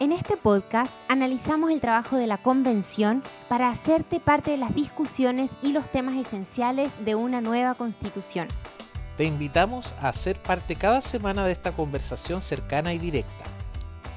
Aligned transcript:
En 0.00 0.10
este 0.10 0.36
podcast 0.36 0.92
analizamos 1.06 1.70
el 1.70 1.80
trabajo 1.80 2.16
de 2.16 2.26
la 2.26 2.38
convención 2.38 3.22
para 3.48 3.68
hacerte 3.68 4.18
parte 4.18 4.50
de 4.50 4.56
las 4.56 4.74
discusiones 4.74 5.56
y 5.62 5.72
los 5.72 5.88
temas 5.88 6.16
esenciales 6.16 6.92
de 7.04 7.14
una 7.14 7.40
nueva 7.40 7.76
constitución. 7.76 8.48
Te 9.16 9.22
invitamos 9.22 9.94
a 10.02 10.12
ser 10.12 10.42
parte 10.42 10.74
cada 10.74 11.00
semana 11.00 11.46
de 11.46 11.52
esta 11.52 11.70
conversación 11.70 12.42
cercana 12.42 12.92
y 12.92 12.98
directa. 12.98 13.44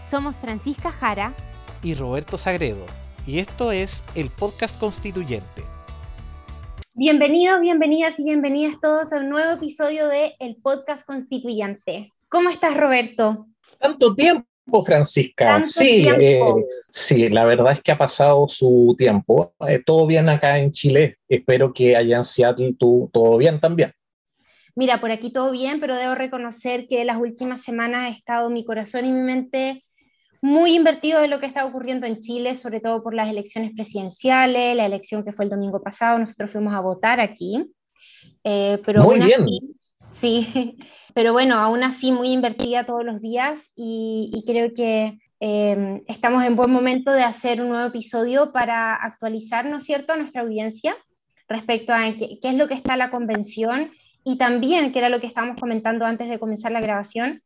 Somos 0.01 0.39
Francisca 0.39 0.91
Jara 0.91 1.35
y 1.83 1.93
Roberto 1.93 2.39
Sagredo, 2.39 2.85
y 3.27 3.37
esto 3.37 3.71
es 3.71 4.01
el 4.15 4.31
podcast 4.31 4.79
constituyente. 4.79 5.63
Bienvenidos, 6.95 7.61
bienvenidas 7.61 8.19
y 8.19 8.23
bienvenidas 8.23 8.77
todos 8.81 9.13
a 9.13 9.17
un 9.17 9.29
nuevo 9.29 9.51
episodio 9.51 10.07
de 10.07 10.35
el 10.39 10.55
podcast 10.55 11.05
constituyente. 11.05 12.13
¿Cómo 12.29 12.49
estás, 12.49 12.75
Roberto? 12.75 13.45
Tanto 13.79 14.15
tiempo 14.15 14.46
Francisca. 14.85 15.63
Sí, 15.63 16.07
eh, 16.07 16.41
sí, 16.91 17.29
la 17.29 17.45
verdad 17.45 17.73
es 17.73 17.81
que 17.81 17.91
ha 17.91 17.97
pasado 17.97 18.47
su 18.49 18.95
tiempo. 18.97 19.53
Eh, 19.67 19.81
todo 19.85 20.05
bien 20.05 20.29
acá 20.29 20.59
en 20.59 20.71
Chile. 20.71 21.17
Espero 21.27 21.73
que 21.73 21.95
allá 21.95 22.17
en 22.17 22.25
Seattle 22.25 22.75
tú, 22.77 23.09
todo 23.13 23.37
bien 23.37 23.59
también. 23.59 23.91
Mira, 24.75 25.01
por 25.01 25.11
aquí 25.11 25.31
todo 25.31 25.51
bien, 25.51 25.79
pero 25.79 25.95
debo 25.95 26.15
reconocer 26.15 26.87
que 26.87 27.03
las 27.03 27.17
últimas 27.17 27.63
semanas 27.63 28.03
ha 28.03 28.15
estado 28.15 28.49
mi 28.49 28.63
corazón 28.63 29.05
y 29.05 29.11
mi 29.11 29.21
mente 29.21 29.83
muy 30.41 30.75
invertido 30.75 31.23
en 31.23 31.31
lo 31.31 31.39
que 31.39 31.47
está 31.47 31.65
ocurriendo 31.65 32.05
en 32.05 32.19
Chile, 32.21 32.53
sobre 32.53 32.79
todo 32.79 33.01
por 33.01 33.13
las 33.13 33.29
elecciones 33.29 33.71
presidenciales, 33.73 34.75
la 34.75 34.85
elección 34.85 35.23
que 35.23 35.31
fue 35.31 35.45
el 35.45 35.51
domingo 35.51 35.81
pasado. 35.81 36.19
Nosotros 36.19 36.51
fuimos 36.51 36.73
a 36.73 36.81
votar 36.81 37.19
aquí. 37.19 37.73
Eh, 38.43 38.79
pero 38.85 39.03
muy 39.03 39.19
bien. 39.19 39.45
sí, 40.11 40.77
pero 41.17 41.33
bueno, 41.33 41.55
aún 41.55 41.81
así 41.81 42.11
muy 42.11 42.31
invertida 42.31 42.85
todos 42.85 43.03
los 43.03 43.21
días 43.21 43.71
y, 43.75 44.43
creo 44.45 44.75
que 44.75 45.17
em, 45.39 46.03
estamos 46.05 46.43
en 46.43 46.55
buen 46.55 46.69
momento 46.69 47.11
de 47.11 47.23
hacer 47.23 47.59
un 47.59 47.69
nuevo 47.69 47.87
episodio 47.87 48.51
para 48.51 48.93
actualizar, 48.93 49.65
¿no 49.65 49.77
es 49.77 49.83
cierto?, 49.83 50.13
a 50.13 50.17
nuestra 50.17 50.43
audiencia 50.43 50.95
respecto 51.47 51.91
a 51.91 52.03
qué, 52.15 52.37
es 52.39 52.53
lo 52.53 52.67
que 52.67 52.75
está 52.75 52.95
la 52.97 53.09
convención 53.09 53.89
y 54.23 54.37
también, 54.37 54.91
que 54.91 54.99
era 54.99 55.09
lo 55.09 55.19
que 55.19 55.25
estábamos 55.25 55.59
comentando 55.59 56.05
antes 56.05 56.29
de 56.29 56.37
comenzar 56.37 56.71
la 56.71 56.81
grabación, 56.81 57.41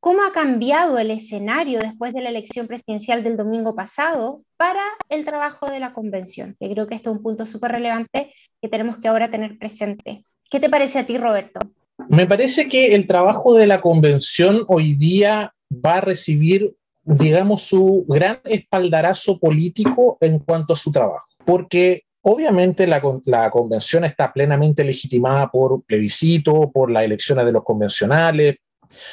cómo 0.00 0.22
ha 0.22 0.32
cambiado 0.32 0.98
el 0.98 1.10
escenario 1.10 1.80
después 1.80 2.14
de 2.14 2.22
la 2.22 2.30
elección 2.30 2.66
presidencial 2.66 3.22
del 3.22 3.36
domingo 3.36 3.74
pasado 3.74 4.40
para 4.56 4.84
el 5.10 5.26
trabajo 5.26 5.68
de 5.68 5.80
la 5.80 5.92
convención, 5.92 6.56
que 6.58 6.70
creo 6.70 6.86
que 6.86 6.94
este 6.94 7.10
es 7.10 7.14
un 7.14 7.22
punto 7.22 7.46
súper 7.46 7.72
relevante 7.72 8.32
que 8.62 8.68
tenemos 8.70 8.96
que 8.96 9.08
ahora 9.08 9.30
tener 9.30 9.58
presente. 9.58 10.24
¿Qué 10.48 10.60
te 10.60 10.70
parece 10.70 10.98
a 10.98 11.06
ti, 11.06 11.18
Roberto? 11.18 11.60
Me 12.08 12.26
parece 12.26 12.68
que 12.68 12.94
el 12.94 13.06
trabajo 13.06 13.54
de 13.54 13.66
la 13.66 13.80
convención 13.80 14.64
hoy 14.68 14.94
día 14.94 15.54
va 15.72 15.96
a 15.96 16.00
recibir, 16.00 16.76
digamos, 17.04 17.62
su 17.62 18.04
gran 18.08 18.40
espaldarazo 18.44 19.38
político 19.38 20.18
en 20.20 20.38
cuanto 20.38 20.74
a 20.74 20.76
su 20.76 20.92
trabajo, 20.92 21.26
porque 21.44 22.02
obviamente 22.22 22.86
la, 22.86 23.00
convención 23.50 24.04
está 24.04 24.32
plenamente 24.32 24.84
legitimada 24.84 25.50
por 25.50 25.82
plebiscito, 25.84 26.70
por 26.72 26.90
las 26.90 27.04
elecciones 27.04 27.44
de 27.44 27.52
los 27.52 27.64
convencionales. 27.64 28.56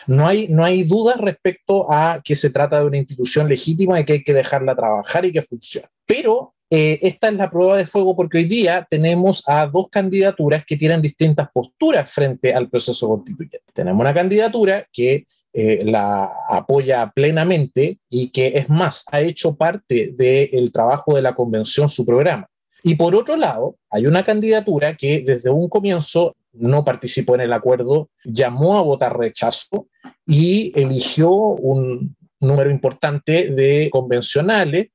No 0.08 0.28
hay, 0.28 0.50
no 0.50 0.66
hay 0.66 0.84
dudas 0.84 1.18
respecto 1.18 1.92
a 1.92 2.22
que 2.24 2.36
se 2.36 2.50
trata 2.50 2.80
de 2.80 2.86
una 2.86 2.98
institución 2.98 3.48
legítima 3.48 4.00
y 4.00 4.06
que 4.06 4.14
hay 4.14 4.24
que 4.24 4.34
dejarla 4.34 4.76
trabajar 4.76 5.26
y 5.26 5.32
que 5.32 5.42
funcione. 5.42 5.88
Pero 6.06 6.54
eh, 6.72 7.00
esta 7.02 7.30
es 7.30 7.36
la 7.36 7.50
prueba 7.50 7.78
de 7.78 7.88
fuego 7.88 8.16
porque 8.16 8.38
hoy 8.38 8.44
día 8.44 8.86
tenemos 8.88 9.44
a 9.48 9.66
dos 9.66 9.90
candidaturas 9.90 10.64
que 10.66 10.78
tienen 10.78 11.02
distintas 11.02 11.50
posturas 11.52 12.12
frente 12.12 12.54
al 12.54 12.70
proceso 12.70 13.08
constituyente. 13.08 13.62
Tenemos 13.74 14.00
una 14.00 14.14
candidatura 14.14 14.88
que 14.94 15.26
eh, 15.52 15.84
la 15.84 16.30
apoya 16.48 17.12
plenamente 17.14 17.98
y 18.08 18.30
que 18.30 18.50
es 18.50 18.70
más, 18.70 19.06
ha 19.12 19.20
hecho 19.20 19.56
parte 19.56 20.14
del 20.16 20.72
trabajo 20.72 21.16
de 21.16 21.24
la 21.24 21.34
convención 21.34 21.90
su 21.90 22.06
programa. 22.06 22.48
Y 22.84 22.96
por 22.96 23.16
otro 23.16 23.36
lado, 23.36 23.78
hay 23.90 24.06
una 24.06 24.24
candidatura 24.24 24.96
que 24.96 25.24
desde 25.26 25.50
un 25.50 25.70
comienzo 25.70 26.36
no 26.54 26.86
participó 26.86 27.34
en 27.34 27.42
el 27.42 27.54
acuerdo, 27.54 28.10
llamó 28.24 28.78
a 28.78 28.84
votar 28.84 29.18
rechazo 29.18 29.88
y 30.26 30.72
eligió 30.80 31.32
un 31.32 32.16
número 32.40 32.70
importante 32.70 33.50
de 33.50 33.90
convencionales 33.92 34.92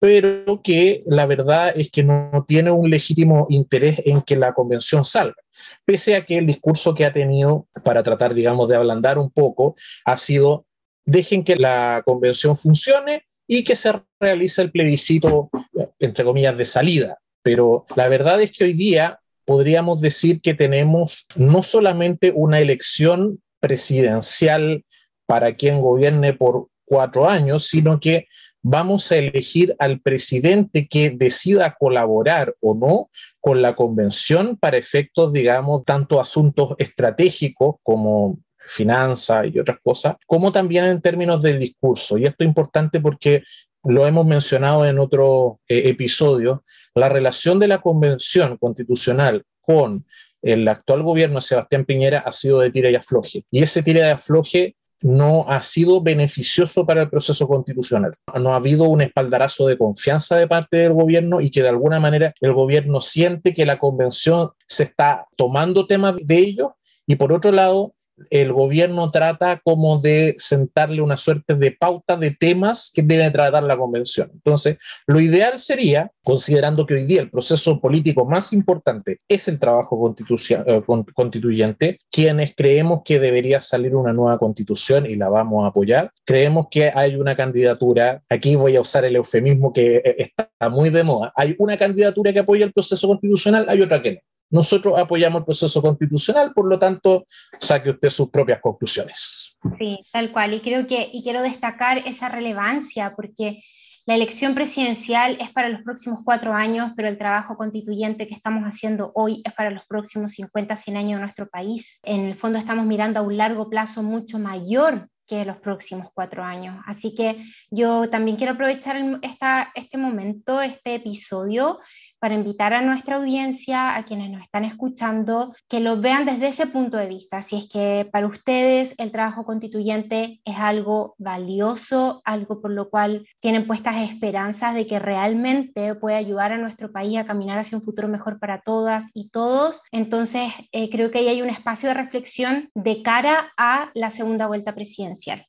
pero 0.00 0.60
que 0.62 1.02
la 1.06 1.26
verdad 1.26 1.72
es 1.74 1.90
que 1.90 2.04
no 2.04 2.44
tiene 2.46 2.70
un 2.70 2.88
legítimo 2.88 3.46
interés 3.48 4.00
en 4.04 4.22
que 4.22 4.36
la 4.36 4.54
convención 4.54 5.04
salga, 5.04 5.36
pese 5.84 6.14
a 6.14 6.24
que 6.24 6.38
el 6.38 6.46
discurso 6.46 6.94
que 6.94 7.04
ha 7.04 7.12
tenido 7.12 7.66
para 7.84 8.02
tratar, 8.02 8.34
digamos, 8.34 8.68
de 8.68 8.76
ablandar 8.76 9.18
un 9.18 9.30
poco 9.30 9.74
ha 10.04 10.16
sido, 10.16 10.66
dejen 11.04 11.42
que 11.42 11.56
la 11.56 12.02
convención 12.04 12.56
funcione 12.56 13.24
y 13.46 13.64
que 13.64 13.74
se 13.74 13.92
realice 14.20 14.62
el 14.62 14.70
plebiscito, 14.70 15.50
entre 15.98 16.24
comillas, 16.24 16.56
de 16.56 16.66
salida. 16.66 17.18
Pero 17.42 17.86
la 17.96 18.08
verdad 18.08 18.40
es 18.42 18.52
que 18.52 18.64
hoy 18.64 18.74
día 18.74 19.20
podríamos 19.44 20.00
decir 20.00 20.42
que 20.42 20.54
tenemos 20.54 21.26
no 21.36 21.62
solamente 21.62 22.32
una 22.34 22.60
elección 22.60 23.42
presidencial 23.60 24.84
para 25.26 25.56
quien 25.56 25.80
gobierne 25.80 26.34
por 26.34 26.68
cuatro 26.84 27.28
años, 27.28 27.66
sino 27.66 28.00
que 28.00 28.26
vamos 28.62 29.10
a 29.12 29.16
elegir 29.16 29.74
al 29.78 30.00
presidente 30.00 30.88
que 30.88 31.10
decida 31.10 31.76
colaborar 31.78 32.54
o 32.60 32.74
no 32.74 33.10
con 33.40 33.62
la 33.62 33.76
convención 33.76 34.56
para 34.56 34.76
efectos, 34.76 35.32
digamos, 35.32 35.84
tanto 35.84 36.20
asuntos 36.20 36.74
estratégicos 36.78 37.76
como 37.82 38.38
finanzas 38.58 39.46
y 39.52 39.58
otras 39.58 39.78
cosas, 39.78 40.16
como 40.26 40.52
también 40.52 40.84
en 40.84 41.00
términos 41.00 41.42
del 41.42 41.58
discurso. 41.58 42.18
Y 42.18 42.24
esto 42.24 42.44
es 42.44 42.48
importante 42.48 43.00
porque 43.00 43.42
lo 43.84 44.06
hemos 44.06 44.26
mencionado 44.26 44.84
en 44.86 44.98
otro 44.98 45.60
eh, 45.68 45.88
episodio, 45.88 46.64
la 46.94 47.08
relación 47.08 47.58
de 47.58 47.68
la 47.68 47.78
convención 47.78 48.56
constitucional 48.58 49.44
con 49.60 50.04
el 50.42 50.68
actual 50.68 51.02
gobierno 51.02 51.36
de 51.36 51.42
Sebastián 51.42 51.84
Piñera 51.84 52.20
ha 52.20 52.32
sido 52.32 52.60
de 52.60 52.70
tira 52.70 52.90
y 52.90 52.94
afloje. 52.94 53.44
Y 53.50 53.62
ese 53.62 53.82
tira 53.82 54.08
y 54.08 54.10
afloje 54.10 54.76
no 55.02 55.44
ha 55.48 55.62
sido 55.62 56.00
beneficioso 56.00 56.84
para 56.84 57.02
el 57.02 57.10
proceso 57.10 57.46
constitucional. 57.46 58.14
No 58.40 58.52
ha 58.52 58.56
habido 58.56 58.84
un 58.84 59.00
espaldarazo 59.00 59.66
de 59.66 59.78
confianza 59.78 60.36
de 60.36 60.48
parte 60.48 60.78
del 60.78 60.92
gobierno 60.92 61.40
y 61.40 61.50
que 61.50 61.62
de 61.62 61.68
alguna 61.68 62.00
manera 62.00 62.34
el 62.40 62.52
gobierno 62.52 63.00
siente 63.00 63.54
que 63.54 63.66
la 63.66 63.78
convención 63.78 64.50
se 64.66 64.84
está 64.84 65.26
tomando 65.36 65.86
temas 65.86 66.16
de 66.16 66.38
ellos 66.38 66.68
y 67.06 67.16
por 67.16 67.32
otro 67.32 67.52
lado 67.52 67.94
el 68.30 68.52
gobierno 68.52 69.10
trata 69.10 69.60
como 69.62 69.98
de 69.98 70.34
sentarle 70.38 71.02
una 71.02 71.16
suerte 71.16 71.54
de 71.54 71.72
pauta 71.72 72.16
de 72.16 72.30
temas 72.30 72.90
que 72.94 73.02
debe 73.02 73.30
tratar 73.30 73.62
la 73.62 73.76
convención. 73.76 74.30
Entonces, 74.32 74.78
lo 75.06 75.20
ideal 75.20 75.58
sería, 75.60 76.10
considerando 76.22 76.86
que 76.86 76.94
hoy 76.94 77.04
día 77.04 77.20
el 77.20 77.30
proceso 77.30 77.80
político 77.80 78.26
más 78.26 78.52
importante 78.52 79.20
es 79.28 79.48
el 79.48 79.58
trabajo 79.58 80.14
eh, 80.48 80.82
constituyente, 81.14 81.98
quienes 82.10 82.54
creemos 82.54 83.02
que 83.04 83.20
debería 83.20 83.60
salir 83.60 83.94
una 83.94 84.12
nueva 84.12 84.38
constitución 84.38 85.06
y 85.06 85.16
la 85.16 85.28
vamos 85.28 85.64
a 85.64 85.68
apoyar, 85.68 86.12
creemos 86.24 86.66
que 86.70 86.90
hay 86.94 87.16
una 87.16 87.34
candidatura, 87.34 88.22
aquí 88.28 88.56
voy 88.56 88.76
a 88.76 88.80
usar 88.80 89.04
el 89.04 89.16
eufemismo 89.16 89.72
que 89.72 89.96
eh, 89.96 90.14
está 90.18 90.68
muy 90.68 90.90
de 90.90 91.04
moda, 91.04 91.32
hay 91.36 91.54
una 91.58 91.76
candidatura 91.76 92.32
que 92.32 92.40
apoya 92.40 92.64
el 92.64 92.72
proceso 92.72 93.08
constitucional, 93.08 93.66
hay 93.68 93.80
otra 93.82 94.02
que 94.02 94.12
no. 94.12 94.20
Nosotros 94.50 94.98
apoyamos 94.98 95.40
el 95.40 95.44
proceso 95.44 95.82
constitucional, 95.82 96.52
por 96.54 96.68
lo 96.68 96.78
tanto, 96.78 97.26
saque 97.58 97.90
usted 97.90 98.10
sus 98.10 98.30
propias 98.30 98.60
conclusiones. 98.60 99.56
Sí, 99.78 99.98
tal 100.12 100.30
cual. 100.30 100.54
Y 100.54 100.60
creo 100.60 100.86
que 100.86 101.10
y 101.12 101.22
quiero 101.22 101.42
destacar 101.42 101.98
esa 101.98 102.28
relevancia 102.28 103.14
porque 103.14 103.62
la 104.08 104.14
elección 104.14 104.54
presidencial 104.54 105.36
es 105.38 105.50
para 105.52 105.68
los 105.68 105.82
próximos 105.82 106.20
cuatro 106.24 106.54
años, 106.54 106.92
pero 106.96 107.08
el 107.08 107.18
trabajo 107.18 107.58
constituyente 107.58 108.26
que 108.26 108.34
estamos 108.34 108.64
haciendo 108.64 109.12
hoy 109.14 109.42
es 109.44 109.52
para 109.52 109.70
los 109.70 109.84
próximos 109.86 110.32
50, 110.32 110.76
100 110.76 110.96
años 110.96 111.18
de 111.18 111.24
nuestro 111.24 111.46
país. 111.50 112.00
En 112.02 112.22
el 112.22 112.34
fondo 112.34 112.58
estamos 112.58 112.86
mirando 112.86 113.20
a 113.20 113.22
un 113.22 113.36
largo 113.36 113.68
plazo 113.68 114.02
mucho 114.02 114.38
mayor 114.38 115.10
que 115.26 115.44
los 115.44 115.58
próximos 115.58 116.08
cuatro 116.14 116.42
años. 116.42 116.82
Así 116.86 117.14
que 117.14 117.44
yo 117.70 118.08
también 118.08 118.38
quiero 118.38 118.54
aprovechar 118.54 118.96
esta, 119.20 119.70
este 119.74 119.98
momento, 119.98 120.62
este 120.62 120.94
episodio, 120.94 121.78
para 122.18 122.34
invitar 122.34 122.72
a 122.72 122.82
nuestra 122.82 123.16
audiencia, 123.16 123.96
a 123.96 124.04
quienes 124.04 124.30
nos 124.30 124.42
están 124.42 124.64
escuchando, 124.64 125.54
que 125.68 125.80
lo 125.80 126.00
vean 126.00 126.24
desde 126.24 126.48
ese 126.48 126.66
punto 126.66 126.96
de 126.96 127.06
vista. 127.06 127.42
Si 127.42 127.56
es 127.56 127.68
que 127.68 128.08
para 128.10 128.26
ustedes 128.26 128.94
el 128.98 129.12
trabajo 129.12 129.44
constituyente 129.44 130.40
es 130.44 130.56
algo 130.56 131.14
valioso, 131.18 132.22
algo 132.24 132.60
por 132.60 132.70
lo 132.70 132.90
cual 132.90 133.26
tienen 133.40 133.66
puestas 133.66 134.10
esperanzas 134.10 134.74
de 134.74 134.86
que 134.86 134.98
realmente 134.98 135.94
puede 135.94 136.16
ayudar 136.16 136.52
a 136.52 136.58
nuestro 136.58 136.92
país 136.92 137.16
a 137.18 137.26
caminar 137.26 137.58
hacia 137.58 137.78
un 137.78 137.84
futuro 137.84 138.08
mejor 138.08 138.38
para 138.38 138.60
todas 138.60 139.06
y 139.14 139.30
todos, 139.30 139.82
entonces 139.92 140.52
eh, 140.72 140.90
creo 140.90 141.10
que 141.10 141.18
ahí 141.18 141.28
hay 141.28 141.42
un 141.42 141.50
espacio 141.50 141.88
de 141.88 141.94
reflexión 141.94 142.70
de 142.74 143.02
cara 143.02 143.52
a 143.56 143.90
la 143.94 144.10
segunda 144.10 144.46
vuelta 144.46 144.74
presidencial. 144.74 145.47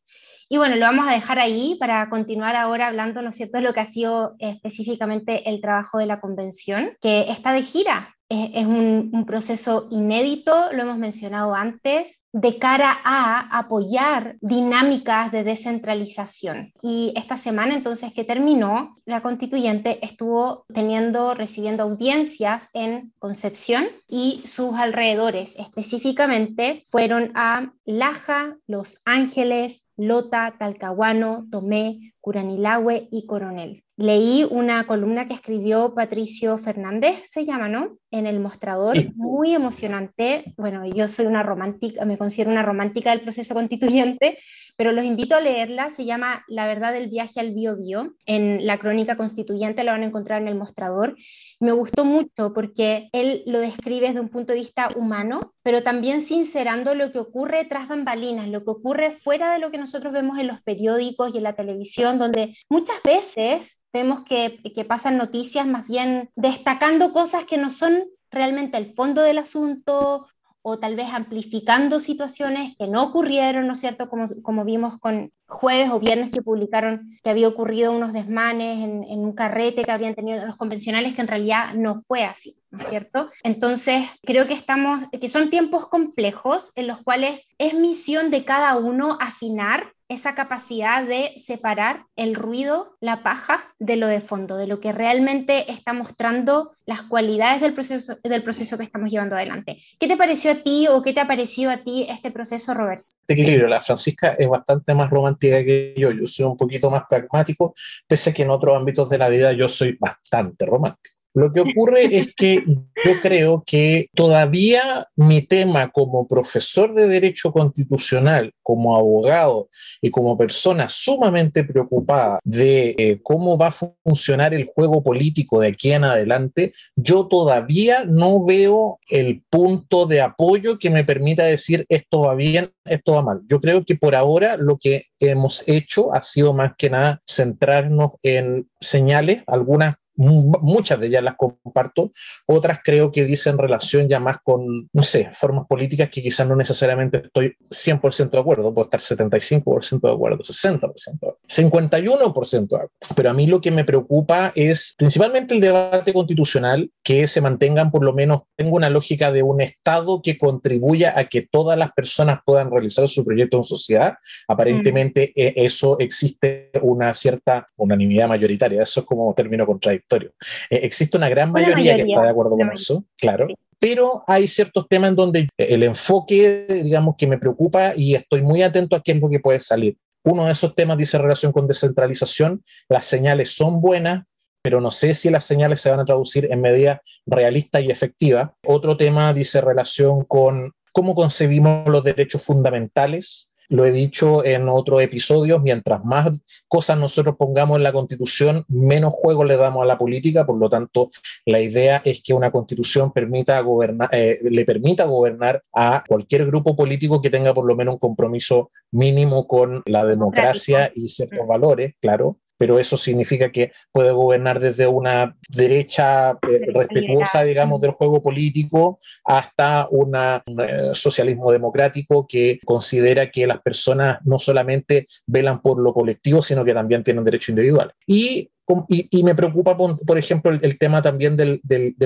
Y 0.51 0.57
bueno, 0.57 0.75
lo 0.78 0.86
vamos 0.86 1.07
a 1.07 1.12
dejar 1.12 1.38
ahí 1.38 1.78
para 1.80 2.10
continuar 2.10 2.56
ahora 2.56 2.88
hablando, 2.88 3.22
¿no 3.22 3.30
es 3.30 3.36
cierto?, 3.36 3.60
de 3.60 3.63
lo 3.63 3.74
que 3.74 3.81
ha 3.81 3.86
sido 3.86 4.36
específicamente 4.40 5.48
el 5.48 5.62
trabajo 5.62 6.00
de 6.00 6.07
la 6.07 6.19
convención, 6.19 6.98
que 7.01 7.30
está 7.30 7.54
de 7.54 7.62
gira. 7.62 8.16
Es, 8.30 8.66
un, 8.66 9.25
proceso 9.28 9.88
inédito, 9.92 10.72
lo 10.74 10.84
hemos 10.84 10.98
mencionado 10.98 11.54
antes, 11.54 12.19
de 12.31 12.57
cara 12.57 13.00
a 13.04 13.57
apoyar 13.57 14.38
dinámicas 14.42 15.31
de 15.31 15.44
descentralización. 15.44 16.74
Y 16.81 17.13
esta 17.16 17.38
semana 17.38 17.75
entonces 17.75 18.13
que 18.13 18.24
terminó, 18.24 18.96
la 19.06 19.22
constituyente 19.22 20.04
estuvo 20.06 20.66
teniendo, 20.74 21.34
recibiendo 21.34 21.84
audiencias 21.84 22.69
en 22.74 23.13
Concepción 23.18 23.86
y 24.07 24.44
sus 24.46 24.75
alrededores. 24.75 25.56
Específicamente 25.57 26.86
fueron 26.90 27.31
a 27.36 27.72
Laja, 27.86 28.57
Los 28.68 29.01
Ángeles, 29.06 29.84
Lota, 30.00 30.56
Talcahuano, 30.57 31.46
Tomé, 31.51 32.13
Curanilahue 32.22 33.10
y 33.12 33.25
Coronel. 33.25 33.84
Leí 33.98 34.48
una 34.50 34.88
columna 34.88 35.28
que 35.28 35.34
escribió 35.34 35.94
Patricio 35.94 36.57
Fernández, 36.57 37.24
se 37.28 37.46
llama, 37.46 37.68
¿no? 37.68 37.98
En 38.12 38.25
el 38.25 38.40
mostrador, 38.40 38.96
muy 39.16 39.54
emocionante. 39.54 40.54
Bueno, 40.56 40.86
yo 40.86 41.10
soy 41.10 41.25
una 41.25 41.44
romántica, 41.44 42.06
me 42.06 42.18
considero 42.18 42.50
una 42.50 42.63
romántica 42.63 43.10
del 43.10 43.22
proceso 43.22 43.54
constituyente, 43.54 44.40
pero 44.80 44.94
los 44.94 45.04
invito 45.04 45.36
a 45.36 45.42
leerla, 45.42 45.90
se 45.90 46.06
llama 46.06 46.46
La 46.48 46.66
verdad 46.66 46.94
del 46.94 47.10
viaje 47.10 47.42
al 47.42 47.52
Bio 47.52 47.76
Bio, 47.76 48.14
en 48.26 48.66
la 48.66 48.78
crónica 48.78 49.18
constituyente, 49.18 49.84
la 49.84 49.92
van 49.92 50.04
a 50.04 50.06
encontrar 50.06 50.42
en 50.42 50.48
el 50.48 50.56
mostrador. 50.56 51.18
Me 51.60 51.74
gustó 51.74 52.06
mucho 52.06 52.54
porque 52.54 53.10
él 53.12 53.44
lo 53.46 53.60
describe 53.60 54.08
desde 54.08 54.22
un 54.22 54.30
punto 54.30 54.54
de 54.54 54.60
vista 54.60 54.88
humano, 54.96 55.54
pero 55.64 55.84
también 55.84 56.22
sincerando 56.22 56.96
lo 56.96 57.12
que 57.12 57.20
ocurre 57.20 57.66
tras 57.66 57.90
bambalinas, 57.90 58.48
lo 58.48 58.64
que 58.64 58.70
ocurre 58.70 59.20
fuera 59.22 59.52
de 59.52 59.60
lo 59.60 59.70
que 59.70 59.78
nosotros 59.78 60.14
vemos 60.14 60.40
en 60.40 60.48
los 60.48 60.62
periódicos 60.62 61.36
y 61.36 61.40
en 61.40 61.44
la 61.44 61.58
televisión, 61.58 62.18
donde 62.18 62.56
muchas 62.70 63.04
veces 63.04 63.78
vemos 63.92 64.22
que, 64.24 64.62
que 64.74 64.86
pasan 64.86 65.18
noticias 65.18 65.68
más 65.68 65.90
bien 65.90 66.30
destacando 66.38 67.12
cosas 67.12 67.44
que 67.44 67.58
no 67.58 67.70
son 67.70 68.06
realmente 68.32 68.78
el 68.78 68.94
fondo 68.94 69.24
del 69.24 69.40
asunto 69.40 70.28
o 70.62 70.80
tal 70.80 70.96
vez 70.96 71.08
amplificando 71.12 72.00
situaciones 72.00 72.76
que 72.78 72.88
no 72.88 73.04
ocurrieron, 73.04 73.68
¿no 73.68 73.74
es 73.74 73.80
cierto? 73.80 74.10
Como, 74.10 74.26
como 74.42 74.66
vimos 74.66 74.98
con 74.98 75.32
jueves 75.48 75.90
o 75.90 76.00
viernes 76.00 76.30
que 76.30 76.42
publicaron 76.42 77.18
que 77.24 77.30
había 77.30 77.48
ocurrido 77.48 77.92
unos 77.92 78.14
desmanes 78.14 78.80
en, 78.80 79.20
un 79.20 79.34
carrete 79.34 79.84
que 79.84 79.92
habían 79.92 80.16
tenido 80.16 80.46
los 80.46 80.56
convencionales, 80.58 81.16
que 81.16 81.22
en 81.22 81.28
realidad 81.28 81.74
no 81.74 82.00
fue 82.02 82.24
así, 82.24 82.58
¿no 82.72 82.80
es 82.80 82.88
cierto? 82.88 83.32
Entonces, 83.44 84.06
creo 84.24 84.48
que 84.48 84.54
estamos, 84.54 85.06
que 85.10 85.28
son 85.28 85.50
tiempos 85.50 85.88
complejos 85.88 86.72
en 86.76 86.88
los 86.88 87.02
cuales 87.02 87.42
es 87.58 87.74
misión 87.74 88.32
de 88.32 88.46
cada 88.46 88.78
uno 88.78 89.18
afinar 89.20 89.94
esa 90.10 90.34
capacidad 90.34 91.04
de 91.04 91.34
separar 91.38 92.06
el 92.16 92.34
ruido, 92.34 92.98
la 93.00 93.22
paja, 93.22 93.74
de 93.78 93.96
lo 93.96 94.08
de 94.08 94.22
fondo, 94.22 94.58
de 94.58 94.66
lo 94.66 94.80
que 94.80 94.92
realmente 94.92 95.72
está 95.72 95.94
mostrando 95.94 96.74
las 96.86 97.04
cualidades 97.04 97.62
del 97.62 97.76
proceso, 97.76 98.18
del 98.24 98.44
proceso 98.44 98.78
que 98.78 98.84
estamos 98.84 99.12
llevando 99.12 99.36
adelante. 99.36 99.78
¿Qué 100.00 100.08
te 100.08 100.18
pareció 100.18 100.52
a 100.52 100.64
ti 100.64 100.88
o 100.88 101.04
qué 101.04 101.14
te 101.14 101.20
ha 101.20 101.28
parecido 101.28 101.70
a 101.70 101.84
ti 101.84 102.08
este 102.10 102.32
proceso, 102.32 102.74
Roberto? 102.74 103.06
Este 103.22 103.34
equilibrio, 103.34 103.68
la 103.68 103.82
Francisca 103.82 104.34
es 104.38 104.50
bastante 104.50 104.96
más 104.96 105.12
romántica 105.12 105.64
que 105.64 105.94
yo, 105.96 106.12
yo 106.12 106.26
soy 106.26 106.48
un 106.48 106.58
poquito 106.58 106.90
más 106.90 107.04
pragmático, 107.08 107.76
pese 108.08 108.32
a 108.32 108.34
que 108.34 108.42
en 108.42 108.50
otros 108.50 108.76
ámbitos 108.76 109.10
de 109.10 109.18
la 109.20 109.30
vida 109.30 109.54
yo 109.54 109.68
soy 109.68 109.96
bastante 110.00 110.66
romántico. 110.66 111.19
Lo 111.34 111.54
que 111.54 111.62
ocurre 111.62 112.18
es 112.18 112.34
que 112.36 112.64
yo 112.66 113.20
creo 113.22 113.64
que 113.66 114.10
todavía 114.16 115.06
mi 115.16 115.42
tema 115.42 115.90
como 115.92 116.28
profesor 116.28 116.94
de 116.96 117.08
Derecho 117.08 117.52
Constitucional, 117.52 118.52
como 118.64 118.96
abogado 118.96 119.70
y 120.02 120.10
como 120.10 120.38
persona 120.38 120.90
sumamente 120.90 121.64
preocupada 121.64 122.40
de 122.44 122.96
eh, 122.98 123.20
cómo 123.22 123.58
va 123.58 123.68
a 123.68 123.76
funcionar 124.04 124.54
el 124.54 124.66
juego 124.66 125.04
político 125.04 125.60
de 125.60 125.70
aquí 125.70 125.92
en 125.92 126.04
adelante, 126.04 126.74
yo 126.96 127.28
todavía 127.28 128.04
no 128.06 128.44
veo 128.44 129.00
el 129.10 129.44
punto 129.50 130.08
de 130.08 130.22
apoyo 130.22 130.80
que 130.80 130.90
me 130.90 131.04
permita 131.04 131.44
decir 131.44 131.86
esto 131.90 132.22
va 132.22 132.36
bien, 132.36 132.72
esto 132.86 133.14
va 133.14 133.22
mal. 133.22 133.42
Yo 133.48 133.62
creo 133.62 133.86
que 133.86 133.96
por 133.96 134.16
ahora 134.16 134.58
lo 134.58 134.78
que 134.78 135.04
hemos 135.20 135.68
hecho 135.68 136.14
ha 136.14 136.24
sido 136.24 136.54
más 136.54 136.74
que 136.78 136.90
nada 136.90 137.22
centrarnos 137.28 138.12
en 138.24 138.68
señales, 138.80 139.44
algunas 139.48 139.96
muchas 140.19 141.00
de 141.00 141.07
ellas 141.07 141.24
las 141.24 141.36
comparto, 141.36 142.12
otras 142.45 142.80
creo 142.83 143.12
que 143.12 143.24
dicen 143.24 143.57
relación 143.57 144.07
ya 144.10 144.19
más 144.19 144.39
con, 144.44 144.89
no 144.92 145.04
sé, 145.04 145.31
formas 145.33 145.66
políticas 145.68 146.10
que 146.10 146.21
quizás 146.21 146.48
no 146.48 146.56
necesariamente 146.56 147.21
estoy 147.24 147.56
100% 147.69 148.30
de 148.30 148.39
acuerdo, 148.39 148.74
puedo 148.74 148.89
estar 148.89 149.00
75% 149.00 150.01
de 150.01 150.12
acuerdo, 150.12 150.39
60%, 150.39 151.38
51% 151.48 152.68
de 152.68 152.75
acuerdo. 152.75 152.92
Pero 153.16 153.30
a 153.30 153.33
mí 153.33 153.48
lo 153.48 153.62
que 153.62 153.71
me 153.71 153.86
preocupa 153.86 154.51
es 154.56 154.94
principalmente 154.98 155.56
el 155.56 155.62
debate 155.62 156.12
constitucional, 156.12 156.92
que 157.04 157.27
se 157.27 157.39
mantengan 157.39 157.89
por 157.89 158.04
lo 158.04 158.13
menos, 158.13 158.42
tengo 158.57 158.75
una 158.75 158.89
lógica 158.89 159.31
de 159.31 159.44
un 159.44 159.62
Estado 159.62 160.22
que 160.22 160.38
contribuya 160.38 161.13
a 161.18 161.25
que 161.25 161.48
todas 161.50 161.77
las 161.77 161.94
personas 161.94 162.39
puedan 162.45 162.72
realizar 162.72 163.07
su 163.07 163.24
proyecto 163.24 163.57
en 163.57 163.63
sociedad. 163.63 164.15
Aparentemente 164.48 165.31
mm. 165.36 165.42
eso 165.56 165.98
existe 166.00 166.72
una 166.81 167.13
cierta 167.13 167.65
unanimidad 167.77 168.27
mayoritaria, 168.27 168.83
eso 168.83 169.00
es 169.01 169.06
como 169.06 169.33
término 169.33 169.65
contradictorio 169.65 170.09
eh, 170.18 170.32
existe 170.70 171.18
una 171.18 171.30
gran 171.30 171.52
mayoría, 171.52 171.96
que 171.96 172.04
está 172.04 172.24
de 172.24 172.30
acuerdo 172.30 172.52
con 172.52 172.72
eso, 172.72 173.04
claro. 173.18 173.48
Pero 173.80 174.24
hay 174.28 174.48
ciertos 174.48 174.88
temas 174.90 175.12
en 175.12 175.16
donde 175.16 175.50
el 175.58 175.84
enfoque, 175.84 176.82
digamos, 176.84 177.16
que 177.18 177.28
me 177.28 177.38
preocupa 177.38 177.94
y 177.96 178.14
estoy 178.14 178.42
muy 178.42 178.62
atento 178.62 178.96
a 178.96 179.02
qué 179.02 179.14
es 179.14 179.22
lo 179.22 179.30
que 179.30 179.40
puede 179.40 179.62
salir. 179.62 179.98
Uno 180.26 180.46
de 180.46 180.52
esos 180.52 180.76
temas 180.76 180.98
dice 180.98 181.18
relación 181.18 181.54
con 181.54 181.66
descentralización. 181.66 182.62
Las 182.90 183.06
señales 183.06 183.56
son 183.56 183.80
buenas, 183.80 184.26
pero 184.62 184.82
no 184.82 184.92
sé 184.92 185.14
si 185.14 185.30
las 185.30 185.46
señales 185.46 185.80
se 185.80 185.90
van 185.90 186.02
a 186.02 186.06
traducir 186.06 186.50
en 186.52 186.60
medida 186.60 187.02
realista 187.26 187.80
y 187.80 187.90
efectiva. 187.90 188.54
Otro 188.66 188.98
tema 188.98 189.34
dice 189.34 189.62
relación 189.62 190.26
con 190.26 190.74
cómo 190.92 191.16
concebimos 191.16 191.88
los 191.88 192.04
derechos 192.04 192.44
fundamentales 192.44 193.49
lo 193.69 193.86
he 193.86 193.92
dicho 193.92 194.44
en 194.44 194.68
otros 194.68 195.01
episodios, 195.01 195.62
mientras 195.62 196.04
más 196.04 196.39
cosas 196.68 196.98
nosotros 196.98 197.36
pongamos 197.38 197.77
en 197.77 197.83
la 197.83 197.94
constitución, 197.94 198.66
menos 198.68 199.13
juego 199.13 199.44
le 199.44 199.57
damos 199.57 199.83
a 199.83 199.86
la 199.86 199.98
política, 199.98 200.45
por 200.45 200.57
lo 200.57 200.69
tanto, 200.69 201.10
la 201.45 201.62
idea 201.62 202.01
es 202.04 202.21
que 202.24 202.33
una 202.33 202.51
constitución 202.51 203.12
permita 203.12 203.60
gobernar, 203.62 204.10
eh, 204.12 204.39
le 204.44 204.66
permita 204.66 205.06
gobernar 205.06 205.63
a 205.74 206.04
cualquier 206.07 206.45
grupo 206.45 206.75
político 206.75 207.21
que 207.21 207.30
tenga 207.30 207.54
por 207.54 207.66
lo 207.66 207.75
menos 207.75 207.94
un 207.94 208.00
compromiso 208.00 208.69
mínimo 208.92 209.48
con 209.48 209.83
la 209.86 210.06
democracia 210.06 210.92
y 210.94 211.10
ciertos 211.10 211.48
valores, 211.48 211.94
claro, 212.01 212.38
pero 212.60 212.78
eso 212.78 212.98
significa 212.98 213.52
que 213.52 213.72
puede 213.94 214.12
gobernar 214.12 214.60
desde 214.60 214.86
una 214.86 215.38
derecha 215.48 216.32
eh, 216.32 216.72
respetuosa, 216.74 217.44
digamos, 217.44 217.80
del 217.80 217.92
juego 217.92 218.22
político 218.22 219.00
hasta 219.24 219.88
un 219.90 220.14
eh, 220.16 220.92
socialismo 220.94 221.54
democrático 221.54 222.28
que 222.28 222.60
considera 222.66 223.32
que 223.32 223.48
las 223.48 223.62
personas 223.62 224.20
no 224.26 224.38
solamente 224.38 225.08
velan 225.26 225.62
por 225.62 225.80
lo 225.80 225.94
colectivo, 225.94 226.44
sino 226.44 226.66
que 226.66 226.74
también 226.74 227.02
tienen 227.02 227.24
derecho 227.24 227.54
individual. 227.54 227.94
Y 228.06 228.50
y, 228.88 229.24
me 229.24 229.36
preocupa, 229.36 229.75
por, 229.75 230.17
ejemplo, 230.17 230.51
el, 230.51 230.77
tema 230.77 231.01
también 231.01 231.36
del, 231.36 231.62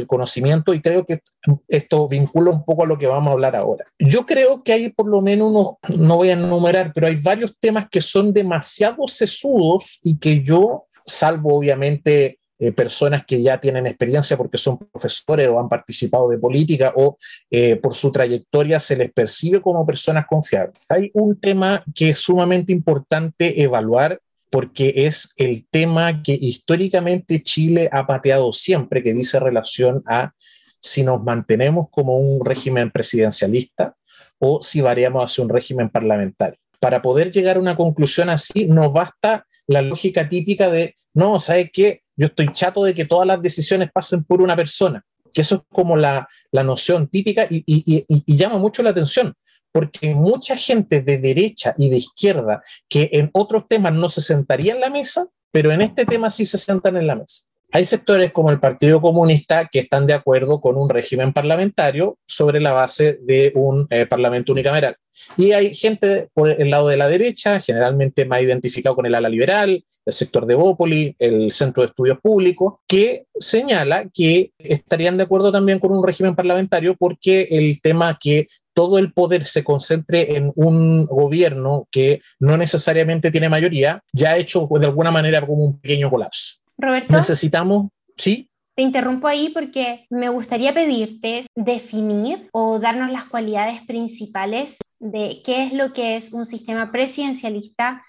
conocimiento 0.07 0.73
y 0.73 0.81
creo 0.81 1.05
que 1.05 1.21
esto 1.67 2.07
vincula 2.07 2.51
un 2.51 2.63
poco 2.63 2.83
a 2.83 2.87
lo 2.87 2.97
que 2.97 3.07
vamos 3.07 3.29
a 3.29 3.33
hablar 3.33 3.55
ahora. 3.55 3.85
Yo 3.99 4.25
creo 4.25 4.63
que 4.63 4.73
hay 4.73 4.89
por 4.89 5.07
lo 5.07 5.21
menos 5.21 5.49
unos, 5.49 5.97
no 5.97 6.17
voy 6.17 6.29
a 6.29 6.33
enumerar, 6.33 6.91
pero 6.93 7.07
hay 7.07 7.15
varios 7.15 7.57
temas 7.59 7.87
que 7.89 8.01
son 8.01 8.33
demasiado 8.33 9.07
sesudos 9.07 9.99
y 10.03 10.17
que 10.17 10.41
yo, 10.41 10.85
salvo 11.05 11.57
obviamente 11.57 12.39
eh, 12.59 12.71
personas 12.71 13.25
que 13.25 13.41
ya 13.41 13.59
tienen 13.59 13.87
experiencia 13.87 14.37
porque 14.37 14.57
son 14.57 14.77
profesores 14.77 15.49
o 15.49 15.59
han 15.59 15.67
participado 15.67 16.29
de 16.29 16.37
política 16.37 16.93
o 16.95 17.17
eh, 17.51 17.75
por 17.75 17.93
su 17.93 18.09
trayectoria 18.09 18.79
se 18.79 18.95
les 18.95 19.11
percibe 19.11 19.59
como 19.59 19.85
personas 19.85 20.25
confiables. 20.27 20.77
Hay 20.87 21.11
un 21.13 21.37
tema 21.37 21.83
que 21.93 22.11
es 22.11 22.19
sumamente 22.19 22.71
importante 22.71 23.61
evaluar 23.61 24.21
porque 24.53 25.07
es 25.07 25.33
el 25.37 25.67
tema 25.67 26.21
que 26.21 26.37
históricamente 26.39 27.41
Chile 27.41 27.89
ha 27.91 28.05
pateado 28.05 28.53
siempre, 28.53 29.01
que 29.01 29.11
dice 29.11 29.39
relación 29.39 30.03
a 30.05 30.33
si 30.79 31.01
nos 31.01 31.23
mantenemos 31.23 31.87
como 31.89 32.17
un 32.17 32.45
régimen 32.45 32.91
presidencialista 32.91 33.95
o 34.37 34.61
si 34.61 34.79
variamos 34.79 35.25
hacia 35.25 35.43
un 35.43 35.49
régimen 35.49 35.89
parlamentario. 35.89 36.59
Para 36.79 37.01
poder 37.01 37.31
llegar 37.31 37.57
a 37.57 37.61
una 37.61 37.75
conclusión 37.75 38.29
así, 38.29 38.67
nos 38.67 38.93
basta 38.93 39.47
la 39.65 39.81
lógica 39.81 40.29
típica 40.29 40.69
de, 40.69 40.93
no, 41.15 41.39
¿sabes 41.39 41.71
qué? 41.73 42.03
Yo 42.15 42.27
estoy 42.27 42.49
chato 42.49 42.83
de 42.83 42.93
que 42.93 43.05
todas 43.05 43.25
las 43.25 43.41
decisiones 43.41 43.89
pasen 43.91 44.23
por 44.23 44.39
una 44.39 44.55
persona, 44.55 45.03
que 45.33 45.41
eso 45.41 45.55
es 45.55 45.61
como 45.71 45.97
la, 45.97 46.27
la 46.51 46.63
noción 46.63 47.07
típica 47.07 47.47
y, 47.49 47.63
y, 47.65 48.05
y 48.07 48.37
llama 48.37 48.59
mucho 48.59 48.83
la 48.83 48.91
atención, 48.91 49.33
porque 49.73 50.15
mucha 50.15 50.55
gente 50.55 51.01
de 51.01 51.17
derecha 51.17 51.73
y 51.77 51.89
de 51.89 51.97
izquierda 51.97 52.63
que 52.87 53.09
en 53.11 53.29
otros 53.33 53.67
temas 53.67 53.93
no 53.93 54.07
se 54.07 54.21
sentaría 54.21 54.73
en 54.73 54.79
la 54.79 54.89
mesa, 54.89 55.27
pero 55.51 55.71
en 55.71 55.81
este 55.81 56.05
tema 56.05 56.31
sí 56.31 56.45
se 56.45 56.57
sientan 56.57 56.95
en 56.95 57.07
la 57.07 57.15
mesa. 57.15 57.49
Hay 57.75 57.87
sectores 57.87 58.31
como 58.31 58.51
el 58.51 58.59
Partido 58.59 59.01
Comunista 59.01 59.67
que 59.71 59.79
están 59.79 60.05
de 60.05 60.13
acuerdo 60.13 60.61
con 60.61 60.77
un 60.77 60.89
régimen 60.89 61.33
parlamentario 61.33 62.19
sobre 62.27 62.61
la 62.61 62.71
base 62.71 63.17
de 63.23 63.51
un 63.55 63.87
eh, 63.89 64.05
parlamento 64.05 64.51
unicameral. 64.51 64.95
Y 65.37 65.53
hay 65.53 65.73
gente 65.73 66.29
por 66.35 66.51
el 66.51 66.69
lado 66.69 66.87
de 66.87 66.97
la 66.97 67.07
derecha, 67.07 67.59
generalmente 67.59 68.25
más 68.25 68.43
identificado 68.43 68.95
con 68.95 69.07
el 69.07 69.15
ala 69.15 69.27
liberal, 69.27 69.83
el 70.05 70.13
sector 70.13 70.45
de 70.45 70.53
Bópoli, 70.53 71.15
el 71.17 71.51
Centro 71.51 71.81
de 71.81 71.87
Estudios 71.87 72.19
Públicos, 72.19 72.75
que 72.87 73.25
señala 73.39 74.07
que 74.13 74.51
estarían 74.59 75.17
de 75.17 75.23
acuerdo 75.23 75.51
también 75.51 75.79
con 75.79 75.91
un 75.91 76.05
régimen 76.05 76.35
parlamentario 76.35 76.95
porque 76.95 77.47
el 77.49 77.81
tema 77.81 78.19
que 78.21 78.47
todo 78.73 78.97
el 78.97 79.13
poder 79.13 79.45
se 79.45 79.63
concentre 79.63 80.35
en 80.35 80.51
un 80.55 81.05
gobierno 81.05 81.87
que 81.91 82.21
no 82.39 82.57
necesariamente 82.57 83.31
tiene 83.31 83.49
mayoría, 83.49 84.01
ya 84.11 84.31
ha 84.31 84.37
hecho 84.37 84.67
de 84.79 84.85
alguna 84.85 85.11
manera 85.11 85.45
como 85.45 85.63
un 85.63 85.79
pequeño 85.79 86.09
colapso. 86.09 86.61
Roberto. 86.77 87.13
Necesitamos, 87.13 87.89
sí. 88.17 88.49
Te 88.75 88.81
interrumpo 88.81 89.27
ahí 89.27 89.49
porque 89.53 90.07
me 90.09 90.29
gustaría 90.29 90.73
pedirte 90.73 91.45
definir 91.55 92.49
o 92.51 92.79
darnos 92.79 93.11
las 93.11 93.25
cualidades 93.25 93.81
principales 93.83 94.77
de 94.99 95.41
qué 95.45 95.65
es 95.65 95.73
lo 95.73 95.93
que 95.93 96.15
es 96.15 96.33
un 96.33 96.45
sistema 96.45 96.91
presidencialista 96.91 98.03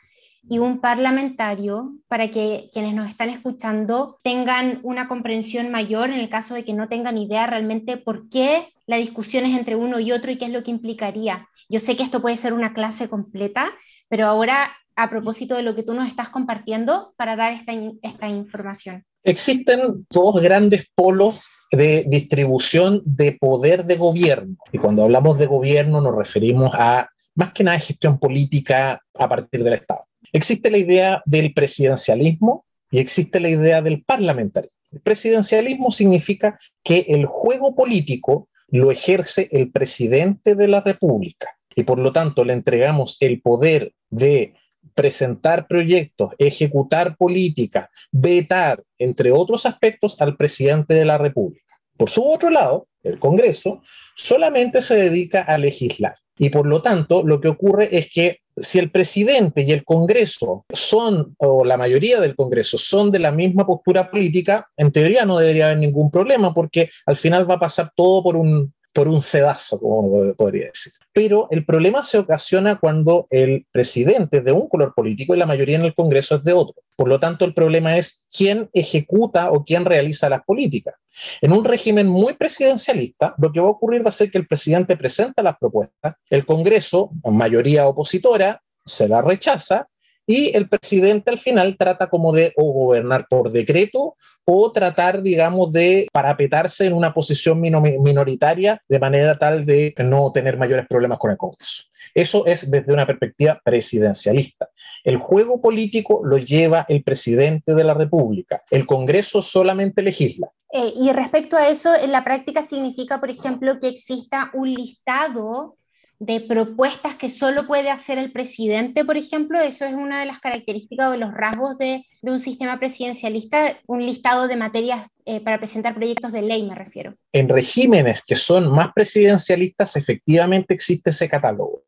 y 0.48 0.58
un 0.58 0.80
parlamentario 0.80 1.94
para 2.08 2.30
que 2.30 2.68
quienes 2.72 2.94
nos 2.94 3.08
están 3.08 3.30
escuchando 3.30 4.18
tengan 4.22 4.80
una 4.82 5.08
comprensión 5.08 5.70
mayor 5.70 6.10
en 6.10 6.20
el 6.20 6.28
caso 6.28 6.54
de 6.54 6.64
que 6.64 6.74
no 6.74 6.88
tengan 6.88 7.18
idea 7.18 7.46
realmente 7.46 7.96
por 7.96 8.28
qué 8.28 8.68
la 8.86 8.98
discusión 8.98 9.46
es 9.46 9.56
entre 9.56 9.76
uno 9.76 10.00
y 10.00 10.12
otro 10.12 10.30
y 10.30 10.38
qué 10.38 10.46
es 10.46 10.52
lo 10.52 10.62
que 10.62 10.70
implicaría. 10.70 11.48
Yo 11.68 11.80
sé 11.80 11.96
que 11.96 12.02
esto 12.02 12.20
puede 12.20 12.36
ser 12.36 12.52
una 12.52 12.74
clase 12.74 13.08
completa, 13.08 13.72
pero 14.08 14.26
ahora 14.26 14.70
a 14.96 15.10
propósito 15.10 15.56
de 15.56 15.62
lo 15.62 15.74
que 15.74 15.82
tú 15.82 15.94
nos 15.94 16.08
estás 16.08 16.28
compartiendo 16.28 17.14
para 17.16 17.36
dar 17.36 17.52
esta, 17.52 17.72
esta 18.02 18.28
información. 18.28 19.04
Existen 19.22 20.06
dos 20.10 20.40
grandes 20.40 20.88
polos 20.94 21.66
de 21.72 22.04
distribución 22.06 23.02
de 23.04 23.32
poder 23.32 23.84
de 23.84 23.96
gobierno. 23.96 24.56
Y 24.70 24.78
cuando 24.78 25.02
hablamos 25.04 25.38
de 25.38 25.46
gobierno 25.46 26.00
nos 26.00 26.14
referimos 26.14 26.72
a 26.74 27.08
más 27.34 27.52
que 27.52 27.64
nada 27.64 27.78
gestión 27.78 28.18
política 28.18 29.02
a 29.18 29.28
partir 29.28 29.64
del 29.64 29.74
Estado. 29.74 30.04
Existe 30.34 30.68
la 30.68 30.78
idea 30.78 31.22
del 31.26 31.54
presidencialismo 31.54 32.66
y 32.90 32.98
existe 32.98 33.38
la 33.38 33.48
idea 33.48 33.80
del 33.82 34.02
parlamentarismo. 34.02 34.76
El 34.90 35.00
presidencialismo 35.00 35.92
significa 35.92 36.58
que 36.82 37.06
el 37.08 37.24
juego 37.24 37.76
político 37.76 38.48
lo 38.66 38.90
ejerce 38.90 39.48
el 39.52 39.70
presidente 39.70 40.56
de 40.56 40.66
la 40.66 40.80
República 40.80 41.50
y 41.76 41.84
por 41.84 42.00
lo 42.00 42.10
tanto 42.10 42.44
le 42.44 42.52
entregamos 42.52 43.16
el 43.20 43.40
poder 43.42 43.92
de 44.10 44.54
presentar 44.96 45.68
proyectos, 45.68 46.30
ejecutar 46.38 47.16
políticas, 47.16 47.88
vetar, 48.10 48.82
entre 48.98 49.30
otros 49.30 49.66
aspectos, 49.66 50.20
al 50.20 50.36
presidente 50.36 50.94
de 50.94 51.04
la 51.04 51.16
República. 51.16 51.78
Por 51.96 52.10
su 52.10 52.24
otro 52.24 52.50
lado, 52.50 52.88
el 53.04 53.20
Congreso 53.20 53.82
solamente 54.16 54.82
se 54.82 54.96
dedica 54.96 55.42
a 55.42 55.58
legislar. 55.58 56.16
Y 56.36 56.50
por 56.50 56.66
lo 56.66 56.82
tanto, 56.82 57.22
lo 57.22 57.40
que 57.40 57.48
ocurre 57.48 57.96
es 57.96 58.10
que 58.12 58.40
si 58.56 58.78
el 58.78 58.90
presidente 58.90 59.62
y 59.62 59.72
el 59.72 59.84
Congreso 59.84 60.64
son, 60.72 61.34
o 61.38 61.64
la 61.64 61.76
mayoría 61.76 62.20
del 62.20 62.36
Congreso, 62.36 62.78
son 62.78 63.10
de 63.10 63.18
la 63.18 63.32
misma 63.32 63.66
postura 63.66 64.10
política, 64.10 64.68
en 64.76 64.92
teoría 64.92 65.24
no 65.24 65.38
debería 65.38 65.66
haber 65.66 65.78
ningún 65.78 66.10
problema 66.10 66.54
porque 66.54 66.88
al 67.06 67.16
final 67.16 67.50
va 67.50 67.54
a 67.54 67.60
pasar 67.60 67.90
todo 67.94 68.22
por 68.22 68.36
un, 68.36 68.72
por 68.94 69.08
un 69.08 69.20
sedazo, 69.20 69.80
como 69.80 70.34
podría 70.34 70.68
decir. 70.68 70.92
Pero 71.12 71.48
el 71.50 71.66
problema 71.66 72.04
se 72.04 72.18
ocasiona 72.18 72.78
cuando 72.78 73.26
el 73.28 73.66
presidente 73.72 74.38
es 74.38 74.44
de 74.44 74.52
un 74.52 74.68
color 74.68 74.94
político 74.94 75.34
y 75.34 75.38
la 75.38 75.46
mayoría 75.46 75.76
en 75.76 75.84
el 75.84 75.94
Congreso 75.94 76.36
es 76.36 76.44
de 76.44 76.52
otro. 76.52 76.76
Por 76.96 77.08
lo 77.08 77.18
tanto, 77.18 77.44
el 77.44 77.54
problema 77.54 77.98
es 77.98 78.28
quién 78.32 78.70
ejecuta 78.72 79.50
o 79.50 79.64
quién 79.64 79.84
realiza 79.84 80.28
las 80.28 80.44
políticas. 80.44 80.94
En 81.40 81.52
un 81.52 81.64
régimen 81.64 82.06
muy 82.06 82.34
presidencialista, 82.34 83.34
lo 83.38 83.50
que 83.50 83.60
va 83.60 83.66
a 83.66 83.72
ocurrir 83.72 84.04
va 84.04 84.10
a 84.10 84.12
ser 84.12 84.30
que 84.30 84.38
el 84.38 84.46
presidente 84.46 84.96
presenta 84.96 85.42
las 85.42 85.58
propuestas, 85.58 86.14
el 86.30 86.46
Congreso, 86.46 87.10
mayoría 87.24 87.88
opositora, 87.88 88.62
se 88.84 89.08
la 89.08 89.22
rechaza 89.22 89.88
y 90.26 90.56
el 90.56 90.68
presidente 90.68 91.30
al 91.30 91.38
final 91.38 91.76
trata 91.76 92.08
como 92.08 92.32
de 92.32 92.52
o 92.56 92.72
gobernar 92.72 93.26
por 93.28 93.50
decreto 93.50 94.16
o 94.44 94.72
tratar, 94.72 95.22
digamos, 95.22 95.72
de 95.72 96.06
parapetarse 96.12 96.86
en 96.86 96.92
una 96.92 97.12
posición 97.12 97.60
minoritaria 97.60 98.82
de 98.88 98.98
manera 98.98 99.38
tal 99.38 99.64
de 99.64 99.94
no 99.98 100.32
tener 100.32 100.56
mayores 100.56 100.86
problemas 100.86 101.18
con 101.18 101.30
el 101.30 101.36
Congreso. 101.36 101.84
Eso 102.14 102.46
es 102.46 102.70
desde 102.70 102.92
una 102.92 103.06
perspectiva 103.06 103.60
presidencialista. 103.64 104.68
El 105.02 105.16
juego 105.16 105.60
político 105.60 106.20
lo 106.24 106.38
lleva 106.38 106.86
el 106.88 107.02
presidente 107.02 107.74
de 107.74 107.84
la 107.84 107.94
República. 107.94 108.62
El 108.70 108.86
Congreso 108.86 109.42
solamente 109.42 110.02
legisla. 110.02 110.50
Eh, 110.72 110.92
y 110.96 111.12
respecto 111.12 111.56
a 111.56 111.68
eso, 111.68 111.94
en 111.94 112.12
la 112.12 112.24
práctica 112.24 112.62
significa, 112.62 113.20
por 113.20 113.30
ejemplo, 113.30 113.78
que 113.80 113.88
exista 113.88 114.50
un 114.54 114.74
listado 114.74 115.76
de 116.18 116.40
propuestas 116.40 117.16
que 117.16 117.28
solo 117.28 117.66
puede 117.66 117.90
hacer 117.90 118.18
el 118.18 118.30
presidente, 118.32 119.04
por 119.04 119.16
ejemplo, 119.16 119.60
eso 119.60 119.84
es 119.84 119.94
una 119.94 120.20
de 120.20 120.26
las 120.26 120.40
características 120.40 121.08
o 121.08 121.10
de 121.12 121.18
los 121.18 121.34
rasgos 121.34 121.76
de, 121.78 122.04
un 122.22 122.40
sistema 122.40 122.78
presidencialista, 122.78 123.76
un 123.86 124.04
listado 124.04 124.48
de 124.48 124.56
materias 124.56 125.06
eh, 125.26 125.40
para 125.40 125.58
presentar 125.58 125.94
proyectos 125.94 126.32
de 126.32 126.42
ley, 126.42 126.62
me 126.62 126.74
refiero. 126.74 127.14
En 127.32 127.48
regímenes 127.48 128.22
que 128.22 128.36
son 128.36 128.70
más 128.70 128.92
presidencialistas, 128.94 129.96
efectivamente 129.96 130.72
existe 130.72 131.10
ese 131.10 131.28
catálogo. 131.28 131.82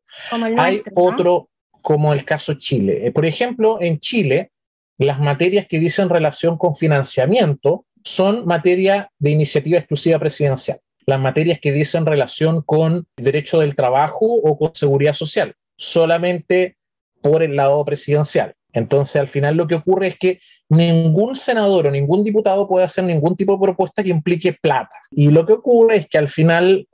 Hay 0.57 0.83
otro, 0.95 1.49
como 1.81 2.13
el 2.13 2.23
caso 2.23 2.53
Chile. 2.55 3.07
Eh, 3.07 3.11
por 3.11 3.25
ejemplo, 3.25 3.79
en 3.81 3.99
Chile, 3.99 4.51
las 4.99 5.19
materias 5.19 5.65
que 5.67 5.79
dicen 5.79 6.09
relación 6.09 6.57
con 6.57 6.75
financiamiento 6.75 7.85
son 8.03 8.45
materia 8.45 9.09
de 9.17 9.31
iniciativa 9.31 9.79
exclusiva 9.79 10.19
presidencial 10.19 10.77
las 11.07 11.19
materias 11.19 11.59
que 11.59 11.71
dicen 11.71 12.05
relación 12.05 12.61
con 12.61 13.07
derecho 13.15 13.59
del 13.59 13.75
trabajo 13.75 14.25
o 14.25 14.57
con 14.57 14.75
seguridad 14.75 15.13
social, 15.13 15.55
solamente 15.77 16.77
por 17.21 17.41
el 17.41 17.55
lado 17.55 17.83
presidencial. 17.85 18.53
Entonces, 18.73 19.15
al 19.15 19.29
final 19.29 19.55
lo 19.55 19.67
que 19.67 19.75
ocurre 19.75 20.07
es 20.07 20.19
que 20.19 20.39
ningún 20.69 21.35
senador 21.35 21.87
o 21.87 21.91
ningún 21.91 22.23
diputado 22.23 22.67
puede 22.67 22.85
hacer 22.85 23.05
ningún 23.05 23.35
tipo 23.35 23.53
de 23.53 23.59
propuesta 23.59 24.03
que 24.03 24.09
implique 24.09 24.53
plata. 24.53 24.95
Y 25.09 25.31
lo 25.31 25.45
que 25.45 25.53
ocurre 25.53 25.95
es 25.95 26.07
que 26.07 26.17
al 26.17 26.27
final 26.27 26.87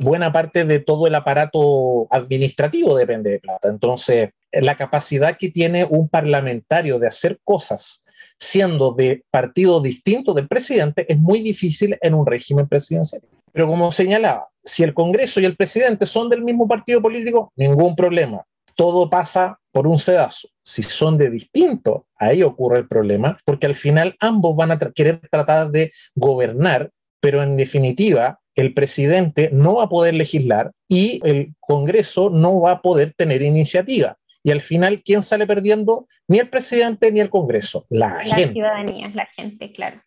buena 0.00 0.32
parte 0.32 0.64
de 0.64 0.80
todo 0.80 1.06
el 1.06 1.14
aparato 1.14 2.08
administrativo 2.10 2.96
depende 2.96 3.30
de 3.30 3.38
plata. 3.38 3.68
Entonces, 3.68 4.30
la 4.50 4.76
capacidad 4.76 5.36
que 5.36 5.50
tiene 5.50 5.84
un 5.84 6.08
parlamentario 6.08 6.98
de 6.98 7.06
hacer 7.06 7.38
cosas 7.44 8.04
siendo 8.38 8.92
de 8.92 9.24
partido 9.30 9.80
distinto 9.80 10.32
del 10.32 10.48
presidente 10.48 11.04
es 11.12 11.18
muy 11.18 11.40
difícil 11.40 11.98
en 12.00 12.14
un 12.14 12.26
régimen 12.26 12.66
presidencial. 12.68 13.22
Pero 13.58 13.66
como 13.66 13.90
señalaba, 13.90 14.46
si 14.62 14.84
el 14.84 14.94
Congreso 14.94 15.40
y 15.40 15.44
el 15.44 15.56
presidente 15.56 16.06
son 16.06 16.28
del 16.28 16.42
mismo 16.42 16.68
partido 16.68 17.02
político, 17.02 17.52
ningún 17.56 17.96
problema. 17.96 18.44
Todo 18.76 19.10
pasa 19.10 19.58
por 19.72 19.88
un 19.88 19.98
sedazo. 19.98 20.46
Si 20.62 20.84
son 20.84 21.18
de 21.18 21.28
distinto, 21.28 22.06
ahí 22.20 22.44
ocurre 22.44 22.78
el 22.78 22.86
problema, 22.86 23.36
porque 23.44 23.66
al 23.66 23.74
final 23.74 24.14
ambos 24.20 24.54
van 24.54 24.70
a 24.70 24.78
querer 24.78 25.20
tratar 25.28 25.72
de 25.72 25.90
gobernar, 26.14 26.92
pero 27.18 27.42
en 27.42 27.56
definitiva 27.56 28.38
el 28.54 28.74
presidente 28.74 29.50
no 29.52 29.74
va 29.74 29.82
a 29.82 29.88
poder 29.88 30.14
legislar 30.14 30.70
y 30.86 31.20
el 31.26 31.48
Congreso 31.58 32.30
no 32.30 32.60
va 32.60 32.70
a 32.70 32.80
poder 32.80 33.12
tener 33.12 33.42
iniciativa. 33.42 34.18
Y 34.44 34.52
al 34.52 34.60
final, 34.60 35.02
¿quién 35.04 35.20
sale 35.24 35.48
perdiendo? 35.48 36.06
Ni 36.28 36.38
el 36.38 36.48
presidente 36.48 37.10
ni 37.10 37.18
el 37.18 37.28
Congreso, 37.28 37.86
la, 37.90 38.20
gente. 38.20 38.46
La 38.46 38.52
ciudadanía, 38.52 39.10
la 39.14 39.26
gente, 39.26 39.72
claro. 39.72 40.00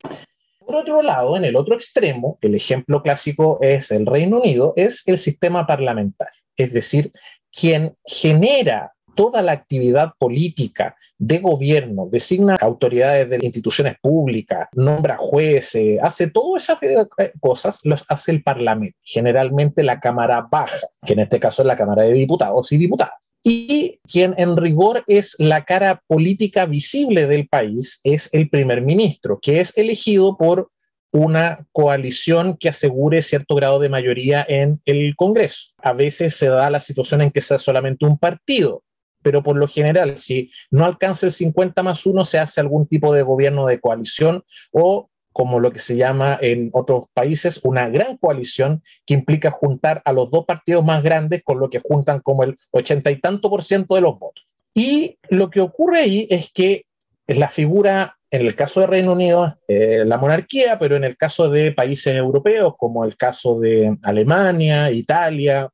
Por 0.71 0.83
otro 0.83 1.01
lado, 1.01 1.35
en 1.35 1.43
el 1.43 1.57
otro 1.57 1.75
extremo, 1.75 2.37
el 2.39 2.55
ejemplo 2.55 3.03
clásico 3.03 3.57
es 3.59 3.91
el 3.91 4.05
Reino 4.05 4.39
Unido, 4.39 4.71
es 4.77 5.05
el 5.05 5.17
sistema 5.17 5.67
parlamentario, 5.67 6.41
es 6.55 6.71
decir, 6.71 7.11
quien 7.51 7.97
genera 8.05 8.93
toda 9.13 9.41
la 9.41 9.51
actividad 9.51 10.13
política 10.17 10.95
de 11.17 11.39
gobierno, 11.39 12.07
designa 12.09 12.55
autoridades 12.55 13.29
de 13.29 13.39
instituciones 13.41 13.97
públicas, 14.01 14.69
nombra 14.71 15.17
jueces, 15.17 15.99
hace 16.01 16.31
todas 16.31 16.63
esas 16.63 16.81
eh, 16.83 17.33
cosas, 17.41 17.81
las 17.83 18.05
hace 18.07 18.31
el 18.31 18.41
Parlamento, 18.41 18.97
generalmente 19.03 19.83
la 19.83 19.99
Cámara 19.99 20.47
Baja, 20.49 20.87
que 21.05 21.11
en 21.11 21.19
este 21.19 21.37
caso 21.37 21.63
es 21.63 21.65
la 21.65 21.75
Cámara 21.75 22.03
de 22.03 22.13
Diputados 22.13 22.71
y 22.71 22.77
Diputadas 22.77 23.30
y 23.43 23.99
quien 24.07 24.35
en 24.37 24.57
rigor 24.57 25.03
es 25.07 25.35
la 25.39 25.65
cara 25.65 26.03
política 26.07 26.65
visible 26.65 27.27
del 27.27 27.47
país 27.47 27.99
es 28.03 28.33
el 28.33 28.49
primer 28.49 28.81
ministro, 28.81 29.39
que 29.41 29.59
es 29.59 29.77
elegido 29.77 30.37
por 30.37 30.69
una 31.11 31.65
coalición 31.71 32.55
que 32.57 32.69
asegure 32.69 33.21
cierto 33.21 33.55
grado 33.55 33.79
de 33.79 33.89
mayoría 33.89 34.45
en 34.47 34.79
el 34.85 35.15
Congreso. 35.15 35.73
A 35.79 35.93
veces 35.93 36.35
se 36.35 36.47
da 36.47 36.69
la 36.69 36.79
situación 36.79 37.21
en 37.21 37.31
que 37.31 37.41
sea 37.41 37.57
solamente 37.57 38.05
un 38.05 38.17
partido, 38.17 38.83
pero 39.21 39.43
por 39.43 39.57
lo 39.57 39.67
general, 39.67 40.17
si 40.17 40.49
no 40.69 40.85
alcanza 40.85 41.25
el 41.25 41.31
50 41.31 41.83
más 41.83 42.05
1, 42.05 42.25
se 42.25 42.39
hace 42.39 42.61
algún 42.61 42.87
tipo 42.87 43.13
de 43.13 43.23
gobierno 43.23 43.67
de 43.67 43.79
coalición 43.79 44.43
o 44.71 45.10
como 45.33 45.59
lo 45.59 45.71
que 45.71 45.79
se 45.79 45.95
llama 45.95 46.37
en 46.41 46.69
otros 46.73 47.05
países 47.13 47.61
una 47.63 47.89
gran 47.89 48.17
coalición 48.17 48.81
que 49.05 49.13
implica 49.13 49.51
juntar 49.51 50.01
a 50.05 50.13
los 50.13 50.29
dos 50.31 50.45
partidos 50.45 50.83
más 50.83 51.03
grandes 51.03 51.43
con 51.43 51.59
lo 51.59 51.69
que 51.69 51.79
juntan 51.79 52.19
como 52.19 52.43
el 52.43 52.55
ochenta 52.71 53.11
y 53.11 53.19
tanto 53.19 53.49
por 53.49 53.63
ciento 53.63 53.95
de 53.95 54.01
los 54.01 54.19
votos. 54.19 54.45
Y 54.73 55.17
lo 55.29 55.49
que 55.49 55.61
ocurre 55.61 55.99
ahí 55.99 56.27
es 56.29 56.51
que 56.51 56.83
la 57.27 57.49
figura, 57.49 58.17
en 58.29 58.41
el 58.41 58.55
caso 58.55 58.81
de 58.81 58.87
Reino 58.87 59.13
Unido, 59.13 59.57
eh, 59.67 60.03
la 60.05 60.17
monarquía, 60.17 60.79
pero 60.79 60.95
en 60.95 61.03
el 61.03 61.17
caso 61.17 61.49
de 61.49 61.71
países 61.71 62.15
europeos, 62.15 62.73
como 62.77 63.05
el 63.05 63.17
caso 63.17 63.59
de 63.59 63.97
Alemania, 64.03 64.91
Italia, 64.91 65.69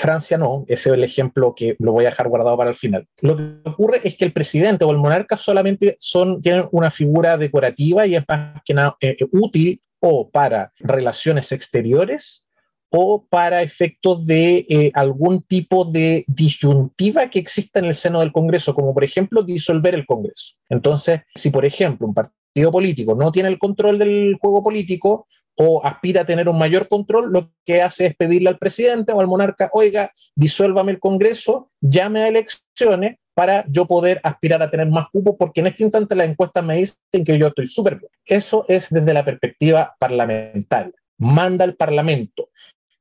Francia 0.00 0.38
no, 0.38 0.64
ese 0.66 0.88
es 0.88 0.94
el 0.94 1.04
ejemplo 1.04 1.54
que 1.54 1.76
lo 1.78 1.92
voy 1.92 2.06
a 2.06 2.08
dejar 2.08 2.28
guardado 2.28 2.56
para 2.56 2.70
el 2.70 2.76
final. 2.76 3.06
Lo 3.20 3.36
que 3.36 3.68
ocurre 3.68 4.00
es 4.02 4.16
que 4.16 4.24
el 4.24 4.32
presidente 4.32 4.86
o 4.86 4.90
el 4.92 4.96
monarca 4.96 5.36
solamente 5.36 5.94
son, 5.98 6.40
tienen 6.40 6.66
una 6.72 6.90
figura 6.90 7.36
decorativa 7.36 8.06
y 8.06 8.16
es 8.16 8.24
más 8.26 8.62
que 8.64 8.72
nada 8.72 8.96
eh, 9.02 9.16
útil 9.32 9.82
o 10.00 10.30
para 10.30 10.72
relaciones 10.78 11.52
exteriores 11.52 12.48
o 12.88 13.26
para 13.28 13.62
efectos 13.62 14.24
de 14.24 14.64
eh, 14.70 14.90
algún 14.94 15.42
tipo 15.42 15.84
de 15.84 16.24
disyuntiva 16.26 17.28
que 17.28 17.38
exista 17.38 17.78
en 17.78 17.84
el 17.84 17.94
seno 17.94 18.20
del 18.20 18.32
Congreso, 18.32 18.74
como 18.74 18.94
por 18.94 19.04
ejemplo 19.04 19.42
disolver 19.42 19.94
el 19.94 20.06
Congreso. 20.06 20.54
Entonces, 20.70 21.20
si 21.34 21.50
por 21.50 21.66
ejemplo 21.66 22.06
un 22.06 22.14
partido 22.14 22.72
político 22.72 23.14
no 23.14 23.30
tiene 23.30 23.50
el 23.50 23.58
control 23.58 23.98
del 23.98 24.38
juego 24.40 24.62
político 24.62 25.26
o 25.62 25.84
aspira 25.84 26.22
a 26.22 26.24
tener 26.24 26.48
un 26.48 26.56
mayor 26.56 26.88
control, 26.88 27.30
lo 27.30 27.52
que 27.66 27.82
hace 27.82 28.06
es 28.06 28.16
pedirle 28.16 28.48
al 28.48 28.56
presidente 28.56 29.12
o 29.12 29.20
al 29.20 29.26
monarca, 29.26 29.68
oiga, 29.74 30.10
disuélvame 30.34 30.92
el 30.92 30.98
Congreso, 30.98 31.70
llame 31.82 32.22
a 32.22 32.28
elecciones 32.28 33.16
para 33.34 33.66
yo 33.68 33.86
poder 33.86 34.22
aspirar 34.22 34.62
a 34.62 34.70
tener 34.70 34.88
más 34.88 35.08
cupos, 35.12 35.36
porque 35.38 35.60
en 35.60 35.66
este 35.66 35.82
instante 35.82 36.14
las 36.14 36.30
encuestas 36.30 36.64
me 36.64 36.76
dicen 36.76 37.24
que 37.26 37.36
yo 37.36 37.48
estoy 37.48 37.66
súper 37.66 37.96
bien. 37.96 38.10
Eso 38.24 38.64
es 38.68 38.88
desde 38.88 39.12
la 39.12 39.22
perspectiva 39.22 39.94
parlamentaria. 39.98 40.94
Manda 41.18 41.66
al 41.66 41.76
Parlamento 41.76 42.48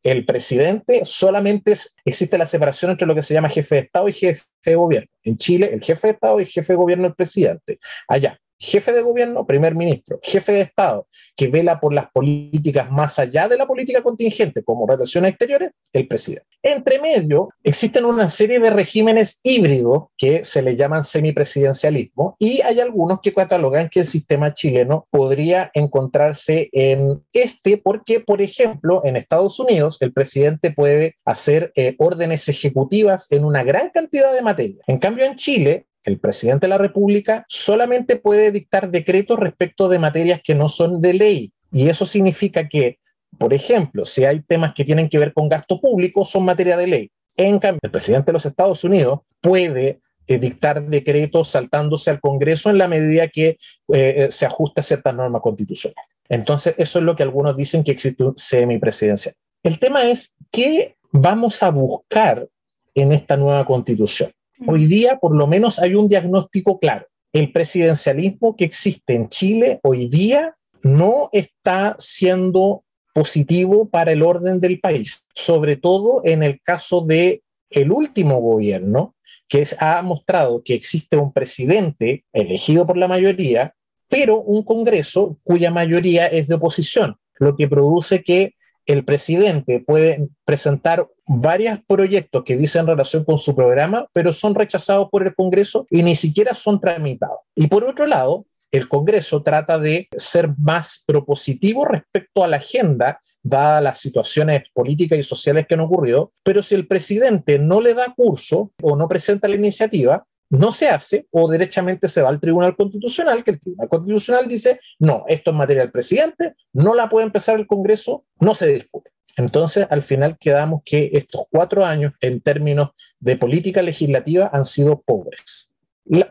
el 0.04 0.26
presidente 0.26 1.02
solamente 1.04 1.74
existe 2.06 2.38
la 2.38 2.46
separación 2.46 2.92
entre 2.92 3.08
lo 3.08 3.16
que 3.16 3.22
se 3.22 3.34
llama 3.34 3.50
jefe 3.50 3.76
de 3.76 3.82
Estado 3.82 4.08
y 4.08 4.14
jefe 4.14 4.44
de 4.64 4.76
gobierno. 4.76 5.10
En 5.24 5.38
Chile, 5.38 5.70
el 5.74 5.82
jefe 5.82 6.08
de 6.08 6.14
Estado 6.14 6.40
y 6.40 6.46
jefe 6.46 6.74
de 6.74 6.78
gobierno 6.78 7.08
el 7.08 7.16
presidente. 7.16 7.80
Allá, 8.08 8.40
jefe 8.60 8.92
de 8.92 9.02
gobierno, 9.02 9.48
primer 9.48 9.74
ministro, 9.74 10.20
jefe 10.22 10.52
de 10.52 10.62
Estado, 10.62 11.08
que 11.36 11.48
vela 11.48 11.80
por 11.80 11.94
las 11.94 12.12
políticas 12.12 12.92
más 12.92 13.18
allá 13.18 13.48
de 13.48 13.58
la 13.58 13.66
política 13.66 14.04
contingente, 14.04 14.64
como 14.64 14.86
relaciones 14.86 15.32
exteriores, 15.32 15.72
el 15.94 16.08
presidente. 16.08 16.46
Entre 16.62 17.00
medio, 17.00 17.50
existen 17.64 18.04
una 18.04 18.28
serie 18.28 18.60
de 18.60 18.70
regímenes 18.70 19.40
híbridos 19.44 20.08
que 20.18 20.44
se 20.44 20.62
le 20.62 20.76
llaman 20.76 21.06
semipresidencialismo 21.06 22.36
y 22.38 22.62
hay 22.62 22.82
algunos 22.82 23.22
que 23.22 23.34
catalogan 23.34 23.88
que 23.88 24.02
el 24.02 24.06
sistema 24.06 24.54
chileno 24.54 25.08
podría 25.10 25.72
encontrarse 25.74 26.70
en 26.74 27.24
este 27.32 27.78
porque, 27.78 28.20
por 28.20 28.42
ejemplo, 28.42 29.02
en 29.06 29.16
Estados 29.16 29.58
Unidos 29.60 30.02
el 30.02 30.12
presidente 30.12 30.72
puede 30.72 31.16
hacer 31.24 31.72
eh, 31.76 31.96
órdenes 31.98 32.50
ejecutivas 32.50 33.32
en 33.32 33.46
una 33.46 33.64
gran 33.64 33.90
cantidad 33.90 34.34
de 34.34 34.42
materias. 34.42 34.82
En 34.88 35.00
cambio, 35.00 35.26
en 35.26 35.36
Chile, 35.36 35.86
el 36.06 36.20
presidente 36.20 36.66
de 36.66 36.70
la 36.70 36.78
República 36.78 37.46
solamente 37.48 38.16
puede 38.16 38.52
dictar 38.52 38.90
decretos 38.90 39.40
respecto 39.40 39.90
de 39.90 40.00
materias 40.00 40.42
que 40.44 40.56
no 40.56 40.70
son 40.70 41.02
de 41.02 41.14
ley. 41.14 41.54
Y 41.72 41.90
eso 41.90 42.06
significa 42.06 42.68
que, 42.68 43.00
por 43.38 43.54
ejemplo, 43.54 44.06
si 44.06 44.26
hay 44.26 44.42
temas 44.42 44.74
que 44.74 44.86
tienen 44.86 45.10
que 45.10 45.20
ver 45.20 45.34
con 45.34 45.50
gasto 45.50 45.80
público, 45.80 46.26
son 46.26 46.46
materia 46.46 46.78
de 46.78 46.88
ley. 46.88 47.12
En 47.38 47.60
cambio, 47.60 47.80
el 47.84 47.92
presidente 47.92 48.28
de 48.28 48.34
los 48.34 48.46
Estados 48.46 48.84
Unidos 48.84 49.20
puede 49.42 50.00
eh, 50.28 50.38
dictar 50.38 50.86
decretos 50.88 51.50
saltándose 51.50 52.12
al 52.12 52.20
Congreso 52.20 52.70
en 52.70 52.78
la 52.78 52.88
medida 52.88 53.28
que 53.30 53.48
eh, 53.48 53.58
eh, 53.88 54.28
se 54.30 54.46
ajusta 54.46 54.82
a 54.82 54.84
ciertas 54.84 55.16
normas 55.16 55.42
constitucionales. 55.42 56.10
Entonces, 56.28 56.76
eso 56.78 57.00
es 57.00 57.06
lo 57.06 57.16
que 57.16 57.24
algunos 57.24 57.58
dicen 57.58 57.84
que 57.84 57.92
existe 57.92 58.24
un 58.24 58.38
semipresidencial. 58.38 59.34
El 59.64 59.80
tema 59.80 60.08
es 60.10 60.38
qué 60.52 60.96
vamos 61.12 61.64
a 61.64 61.72
buscar 61.72 62.48
en 62.94 63.12
esta 63.12 63.38
nueva 63.38 63.66
constitución. 63.66 64.30
Hoy 64.68 64.88
día, 64.88 65.18
por 65.20 65.36
lo 65.36 65.48
menos, 65.48 65.80
hay 65.80 65.96
un 65.96 66.08
diagnóstico 66.10 66.80
claro. 66.80 67.06
El 67.32 67.52
presidencialismo 67.52 68.56
que 68.56 68.66
existe 68.66 69.14
en 69.14 69.30
Chile 69.30 69.80
hoy 69.84 70.08
día 70.10 70.56
no 70.82 71.30
está 71.32 71.96
siendo 72.00 72.84
positivo 73.14 73.90
para 73.90 74.12
el 74.12 74.24
orden 74.24 74.60
del 74.60 74.80
país, 74.80 75.28
sobre 75.34 75.78
todo 75.78 76.22
en 76.26 76.44
el 76.44 76.62
caso 76.62 77.06
de 77.06 77.44
el 77.70 77.92
último 77.92 78.40
gobierno 78.40 79.16
que 79.48 79.66
ha 79.80 80.02
mostrado 80.02 80.64
que 80.64 80.74
existe 80.74 81.18
un 81.18 81.34
presidente 81.34 82.26
elegido 82.34 82.86
por 82.86 82.98
la 82.98 83.08
mayoría, 83.08 83.76
pero 84.08 84.42
un 84.42 84.64
Congreso 84.64 85.38
cuya 85.44 85.72
mayoría 85.72 86.28
es 86.28 86.48
de 86.48 86.56
oposición, 86.56 87.18
lo 87.40 87.56
que 87.56 87.68
produce 87.68 88.24
que 88.24 88.54
el 88.90 89.06
presidente 89.06 89.84
puede 89.86 90.30
presentar 90.46 91.08
varios 91.28 91.78
proyectos 91.86 92.44
que 92.44 92.58
dicen 92.58 92.88
relación 92.88 93.24
con 93.24 93.38
su 93.38 93.56
programa, 93.56 94.08
pero 94.14 94.34
son 94.34 94.56
rechazados 94.56 95.10
por 95.12 95.28
el 95.28 95.36
Congreso 95.36 95.86
y 95.92 96.02
ni 96.02 96.16
siquiera 96.16 96.56
son 96.56 96.82
tramitados. 96.82 97.38
Y 97.54 97.68
por 97.68 97.84
otro 97.84 98.08
lado, 98.08 98.48
el 98.72 98.90
Congreso 98.90 99.44
trata 99.44 99.78
de 99.78 100.08
ser 100.18 100.50
más 100.58 101.04
propositivo 101.06 101.86
respecto 101.86 102.44
a 102.44 102.48
la 102.48 102.58
agenda, 102.58 103.22
dadas 103.44 103.84
las 103.84 104.00
situaciones 104.00 104.64
políticas 104.74 105.20
y 105.20 105.24
sociales 105.24 105.68
que 105.68 105.76
han 105.76 105.82
ocurrido, 105.82 106.32
pero 106.44 106.64
si 106.64 106.74
el 106.74 106.88
presidente 106.88 107.60
no 107.60 107.82
le 107.82 107.94
da 107.94 108.12
curso 108.16 108.72
o 108.82 108.96
no 108.96 109.08
presenta 109.08 109.48
la 109.48 109.56
iniciativa, 109.56 110.26
no 110.50 110.72
se 110.72 110.90
hace 110.90 111.28
o 111.32 111.50
derechamente 111.50 112.08
se 112.08 112.22
va 112.22 112.30
al 112.30 112.40
Tribunal 112.40 112.76
Constitucional, 112.76 113.44
que 113.44 113.52
el 113.52 113.60
Tribunal 113.60 113.90
Constitucional 113.90 114.48
dice, 114.48 114.80
no, 114.98 115.24
esto 115.28 115.52
es 115.52 115.58
materia 115.58 115.84
del 115.84 115.92
presidente, 115.92 116.56
no 116.74 116.96
la 116.96 117.08
puede 117.08 117.26
empezar 117.26 117.60
el 117.60 117.68
Congreso, 117.68 118.26
no 118.40 118.56
se 118.56 118.68
discute. 118.68 119.12
Entonces, 119.38 119.88
al 119.90 120.04
final 120.04 120.38
quedamos 120.38 120.82
que 120.84 121.12
estos 121.14 121.44
cuatro 121.50 121.86
años 121.86 122.14
en 122.20 122.42
términos 122.42 122.90
de 123.20 123.38
política 123.38 123.82
legislativa 123.82 124.50
han 124.52 124.66
sido 124.66 125.02
pobres. 125.02 125.70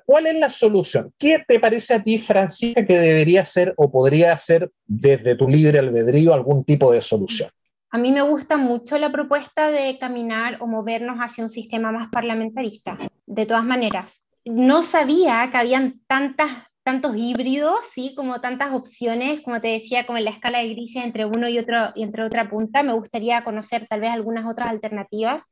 ¿Cuál 0.04 0.26
es 0.26 0.35
la 0.35 0.50
solución? 0.50 1.12
¿Qué 1.18 1.42
te 1.46 1.61
parece 1.61 1.94
a 1.94 2.02
ti, 2.02 2.18
Francisca, 2.18 2.85
que 2.85 2.98
debería 2.98 3.44
ser 3.44 3.74
o 3.76 3.90
podría 3.90 4.37
ser 4.37 4.72
desde 4.87 5.37
tu 5.37 5.48
libre 5.48 5.78
albedrío 5.78 6.35
algún 6.35 6.64
tipo 6.64 6.92
de 6.92 7.00
solución? 7.00 7.48
A 7.90 7.96
mí 7.96 8.12
me 8.12 8.20
gusta 8.20 8.59
mucho 8.59 8.98
la 8.98 9.11
propuesta 9.11 9.70
de 9.70 9.98
caminar 9.98 10.59
o 10.61 10.66
movernos 10.66 11.18
hacia 11.18 11.44
un 11.44 11.51
sistema 11.51 11.90
más 11.90 12.11
parlamentarista. 12.11 12.98
De 13.24 13.46
todas 13.46 13.64
maneras, 13.64 14.20
no 14.44 14.83
sabía 14.83 15.48
que 15.51 15.57
habían 15.57 16.01
tantas 16.07 16.67
tantos 16.88 17.14
híbridos, 17.18 17.81
¿sí? 17.92 18.14
como 18.16 18.40
tantas 18.40 18.72
opciones, 18.72 19.42
como 19.42 19.61
te 19.61 19.68
decía, 19.68 20.07
como 20.07 20.16
en 20.16 20.24
la 20.24 20.31
escala 20.31 20.61
de 20.61 20.70
grises 20.70 21.05
entre 21.05 21.27
uno 21.27 21.46
y 21.46 21.59
otro 21.59 21.92
y 21.94 22.03
entre 22.03 22.24
otra 22.24 22.48
punta. 22.48 22.83
Me 22.83 22.94
gustaría 22.94 23.44
conocer 23.44 23.87
tal 23.90 24.01
vez 24.01 24.09
algunas 24.09 24.46
otras 24.46 24.70
alternativas. 24.70 25.42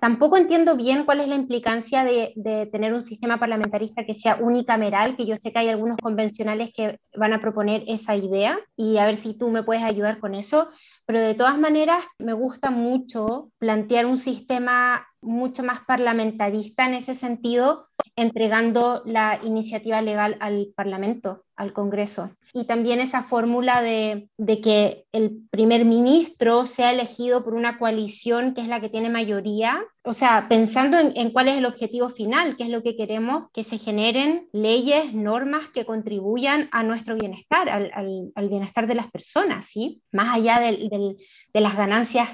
Tampoco 0.00 0.36
entiendo 0.36 0.76
bien 0.76 1.04
cuál 1.04 1.20
es 1.20 1.28
la 1.28 1.36
implicancia 1.36 2.02
de, 2.02 2.32
de 2.34 2.66
tener 2.66 2.92
un 2.92 3.02
sistema 3.02 3.38
parlamentarista 3.38 4.04
que 4.04 4.14
sea 4.14 4.38
unicameral, 4.40 5.14
que 5.14 5.26
yo 5.26 5.36
sé 5.36 5.52
que 5.52 5.60
hay 5.60 5.68
algunos 5.68 5.96
convencionales 5.96 6.72
que 6.74 6.98
van 7.16 7.34
a 7.34 7.40
proponer 7.40 7.84
esa 7.86 8.16
idea 8.16 8.58
y 8.76 8.96
a 8.96 9.06
ver 9.06 9.14
si 9.14 9.34
tú 9.34 9.48
me 9.48 9.62
puedes 9.62 9.84
ayudar 9.84 10.18
con 10.18 10.34
eso. 10.34 10.70
Pero 11.06 11.20
de 11.20 11.34
todas 11.34 11.56
maneras, 11.56 12.04
me 12.18 12.32
gusta 12.32 12.72
mucho 12.72 13.52
plantear 13.58 14.06
un 14.06 14.18
sistema 14.18 15.06
mucho 15.22 15.62
más 15.62 15.82
parlamentarista 15.86 16.86
en 16.86 16.94
ese 16.94 17.14
sentido, 17.14 17.88
entregando 18.20 19.02
la 19.06 19.40
iniciativa 19.42 20.02
legal 20.02 20.36
al 20.40 20.68
Parlamento, 20.74 21.44
al 21.56 21.72
Congreso. 21.72 22.30
Y 22.52 22.64
también 22.64 23.00
esa 23.00 23.22
fórmula 23.22 23.80
de, 23.80 24.28
que 24.62 25.04
el 25.12 25.42
primer 25.50 25.84
ministro 25.84 26.66
sea 26.66 26.92
elegido 26.92 27.44
por 27.44 27.54
una 27.54 27.78
coalición 27.78 28.54
que 28.54 28.62
es 28.62 28.68
la 28.68 28.80
que 28.80 28.88
tiene 28.88 29.08
mayoría, 29.08 29.82
o 30.02 30.12
sea, 30.12 30.46
pensando 30.48 30.98
en, 30.98 31.30
cuál 31.30 31.48
es 31.48 31.58
el 31.58 31.66
objetivo 31.66 32.08
final, 32.08 32.56
qué 32.56 32.64
es 32.64 32.70
lo 32.70 32.82
que 32.82 32.96
queremos, 32.96 33.50
que 33.52 33.62
se 33.62 33.78
generen 33.78 34.48
leyes, 34.52 35.14
normas 35.14 35.68
que 35.68 35.84
contribuyan 35.84 36.68
a 36.72 36.82
nuestro 36.82 37.16
bienestar, 37.16 37.68
al, 37.68 38.48
bienestar 38.48 38.86
de 38.86 38.94
las 38.96 39.10
personas, 39.10 39.66
¿sí? 39.66 40.02
Más 40.12 40.36
allá 40.36 40.58
de 40.58 41.60
las 41.60 41.76
ganancias 41.76 42.28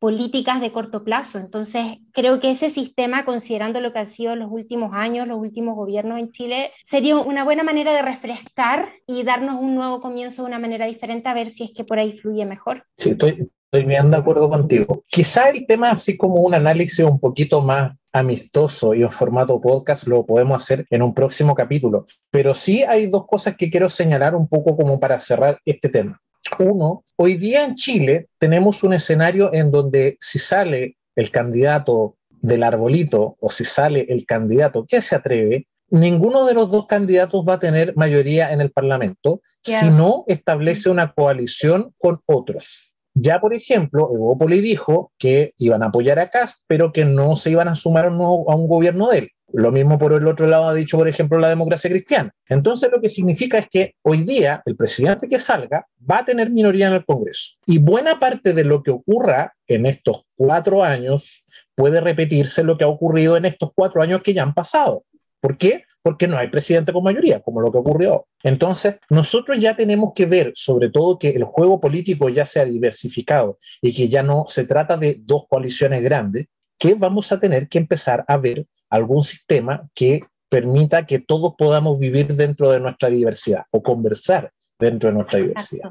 políticas 0.00 0.60
de 0.60 0.72
corto 0.72 1.04
plazo. 1.04 1.38
Entonces, 1.38 1.98
creo 2.12 2.40
que 2.40 2.50
ese 2.50 2.70
sistema, 2.70 3.24
considerando 3.24 3.80
lo 3.80 3.92
que 3.92 4.00
han 4.00 4.06
sido 4.06 4.34
los 4.34 4.50
últimos 4.50 4.92
años, 4.94 5.28
los 5.28 5.38
últimos 5.38 5.76
gobiernos 5.76 6.18
en 6.18 6.32
Chile, 6.32 6.72
sería 6.84 7.18
una 7.18 7.44
buena 7.44 7.62
manera 7.62 7.92
de 7.92 8.02
refrescar 8.02 8.88
y 9.06 9.22
darnos 9.22 9.56
un 9.60 9.74
nuevo 9.74 10.00
comienzo 10.00 10.42
de 10.42 10.48
una 10.48 10.58
manera 10.58 10.86
diferente, 10.86 11.28
a 11.28 11.34
ver 11.34 11.50
si 11.50 11.64
es 11.64 11.72
que 11.72 11.84
por 11.84 11.98
ahí 11.98 12.18
fluye 12.18 12.46
mejor. 12.46 12.86
Sí, 12.96 13.10
estoy, 13.10 13.50
estoy 13.72 13.86
bien 13.86 14.10
de 14.10 14.16
acuerdo 14.16 14.48
contigo. 14.48 15.04
Quizá 15.06 15.50
el 15.50 15.66
tema, 15.66 15.90
así 15.90 16.16
como 16.16 16.36
un 16.36 16.54
análisis 16.54 17.04
un 17.04 17.20
poquito 17.20 17.60
más 17.60 17.92
amistoso 18.12 18.94
y 18.94 19.02
en 19.02 19.10
formato 19.10 19.60
podcast 19.60 20.06
lo 20.08 20.26
podemos 20.26 20.62
hacer 20.62 20.86
en 20.90 21.02
un 21.02 21.14
próximo 21.14 21.54
capítulo. 21.54 22.06
Pero 22.30 22.54
sí 22.54 22.82
hay 22.82 23.08
dos 23.08 23.26
cosas 23.26 23.56
que 23.56 23.70
quiero 23.70 23.88
señalar 23.88 24.34
un 24.34 24.48
poco 24.48 24.76
como 24.76 24.98
para 24.98 25.20
cerrar 25.20 25.60
este 25.64 25.90
tema. 25.90 26.20
Uno, 26.58 27.04
hoy 27.16 27.36
día 27.36 27.64
en 27.64 27.74
Chile 27.74 28.28
tenemos 28.38 28.82
un 28.82 28.92
escenario 28.92 29.52
en 29.52 29.70
donde 29.70 30.16
si 30.20 30.38
sale 30.38 30.96
el 31.14 31.30
candidato 31.30 32.16
del 32.28 32.62
arbolito 32.62 33.36
o 33.40 33.50
si 33.50 33.64
sale 33.64 34.06
el 34.08 34.24
candidato 34.26 34.86
que 34.88 35.02
se 35.02 35.16
atreve, 35.16 35.66
ninguno 35.90 36.46
de 36.46 36.54
los 36.54 36.70
dos 36.70 36.86
candidatos 36.86 37.44
va 37.46 37.54
a 37.54 37.58
tener 37.58 37.94
mayoría 37.96 38.52
en 38.52 38.60
el 38.60 38.70
Parlamento 38.70 39.42
si 39.62 39.90
no 39.90 40.24
establece 40.26 40.88
una 40.88 41.12
coalición 41.12 41.94
con 41.98 42.20
otros. 42.26 42.89
Ya, 43.14 43.40
por 43.40 43.54
ejemplo, 43.54 44.08
Evópoli 44.14 44.60
dijo 44.60 45.12
que 45.18 45.52
iban 45.58 45.82
a 45.82 45.86
apoyar 45.86 46.18
a 46.18 46.30
Cast, 46.30 46.64
pero 46.68 46.92
que 46.92 47.04
no 47.04 47.36
se 47.36 47.50
iban 47.50 47.68
a 47.68 47.74
sumar 47.74 48.06
a 48.06 48.10
un 48.10 48.68
gobierno 48.68 49.08
de 49.08 49.18
él. 49.18 49.30
Lo 49.52 49.72
mismo 49.72 49.98
por 49.98 50.12
el 50.12 50.26
otro 50.28 50.46
lado 50.46 50.68
ha 50.68 50.74
dicho, 50.74 50.96
por 50.96 51.08
ejemplo, 51.08 51.38
la 51.38 51.48
democracia 51.48 51.90
cristiana. 51.90 52.32
Entonces, 52.48 52.90
lo 52.92 53.00
que 53.00 53.08
significa 53.08 53.58
es 53.58 53.68
que 53.68 53.94
hoy 54.02 54.22
día 54.22 54.62
el 54.64 54.76
presidente 54.76 55.28
que 55.28 55.40
salga 55.40 55.86
va 56.08 56.18
a 56.18 56.24
tener 56.24 56.50
minoría 56.50 56.86
en 56.86 56.94
el 56.94 57.04
Congreso. 57.04 57.56
Y 57.66 57.78
buena 57.78 58.20
parte 58.20 58.52
de 58.52 58.64
lo 58.64 58.82
que 58.82 58.92
ocurra 58.92 59.54
en 59.66 59.86
estos 59.86 60.22
cuatro 60.36 60.84
años 60.84 61.46
puede 61.74 62.00
repetirse 62.00 62.62
lo 62.62 62.78
que 62.78 62.84
ha 62.84 62.88
ocurrido 62.88 63.36
en 63.36 63.44
estos 63.44 63.70
cuatro 63.74 64.02
años 64.02 64.22
que 64.22 64.34
ya 64.34 64.42
han 64.42 64.54
pasado. 64.54 65.04
¿Por 65.40 65.56
qué? 65.56 65.84
Porque 66.02 66.28
no 66.28 66.36
hay 66.36 66.48
presidente 66.48 66.92
con 66.92 67.02
mayoría, 67.02 67.40
como 67.40 67.60
lo 67.60 67.70
que 67.72 67.78
ocurrió. 67.78 68.26
Entonces, 68.42 68.96
nosotros 69.10 69.58
ya 69.58 69.76
tenemos 69.76 70.12
que 70.14 70.26
ver, 70.26 70.52
sobre 70.54 70.90
todo, 70.90 71.18
que 71.18 71.30
el 71.30 71.44
juego 71.44 71.80
político 71.80 72.28
ya 72.28 72.46
se 72.46 72.60
ha 72.60 72.64
diversificado 72.64 73.58
y 73.80 73.94
que 73.94 74.08
ya 74.08 74.22
no 74.22 74.46
se 74.48 74.66
trata 74.66 74.96
de 74.96 75.16
dos 75.20 75.44
coaliciones 75.48 76.02
grandes, 76.02 76.46
que 76.78 76.94
vamos 76.94 77.30
a 77.32 77.40
tener 77.40 77.68
que 77.68 77.78
empezar 77.78 78.24
a 78.26 78.36
ver 78.36 78.66
algún 78.88 79.22
sistema 79.22 79.88
que 79.94 80.22
permita 80.48 81.06
que 81.06 81.20
todos 81.20 81.54
podamos 81.56 81.98
vivir 81.98 82.34
dentro 82.34 82.70
de 82.70 82.80
nuestra 82.80 83.08
diversidad 83.08 83.64
o 83.70 83.82
conversar 83.82 84.52
dentro 84.78 85.10
de 85.10 85.14
nuestra 85.14 85.38
diversidad. 85.38 85.90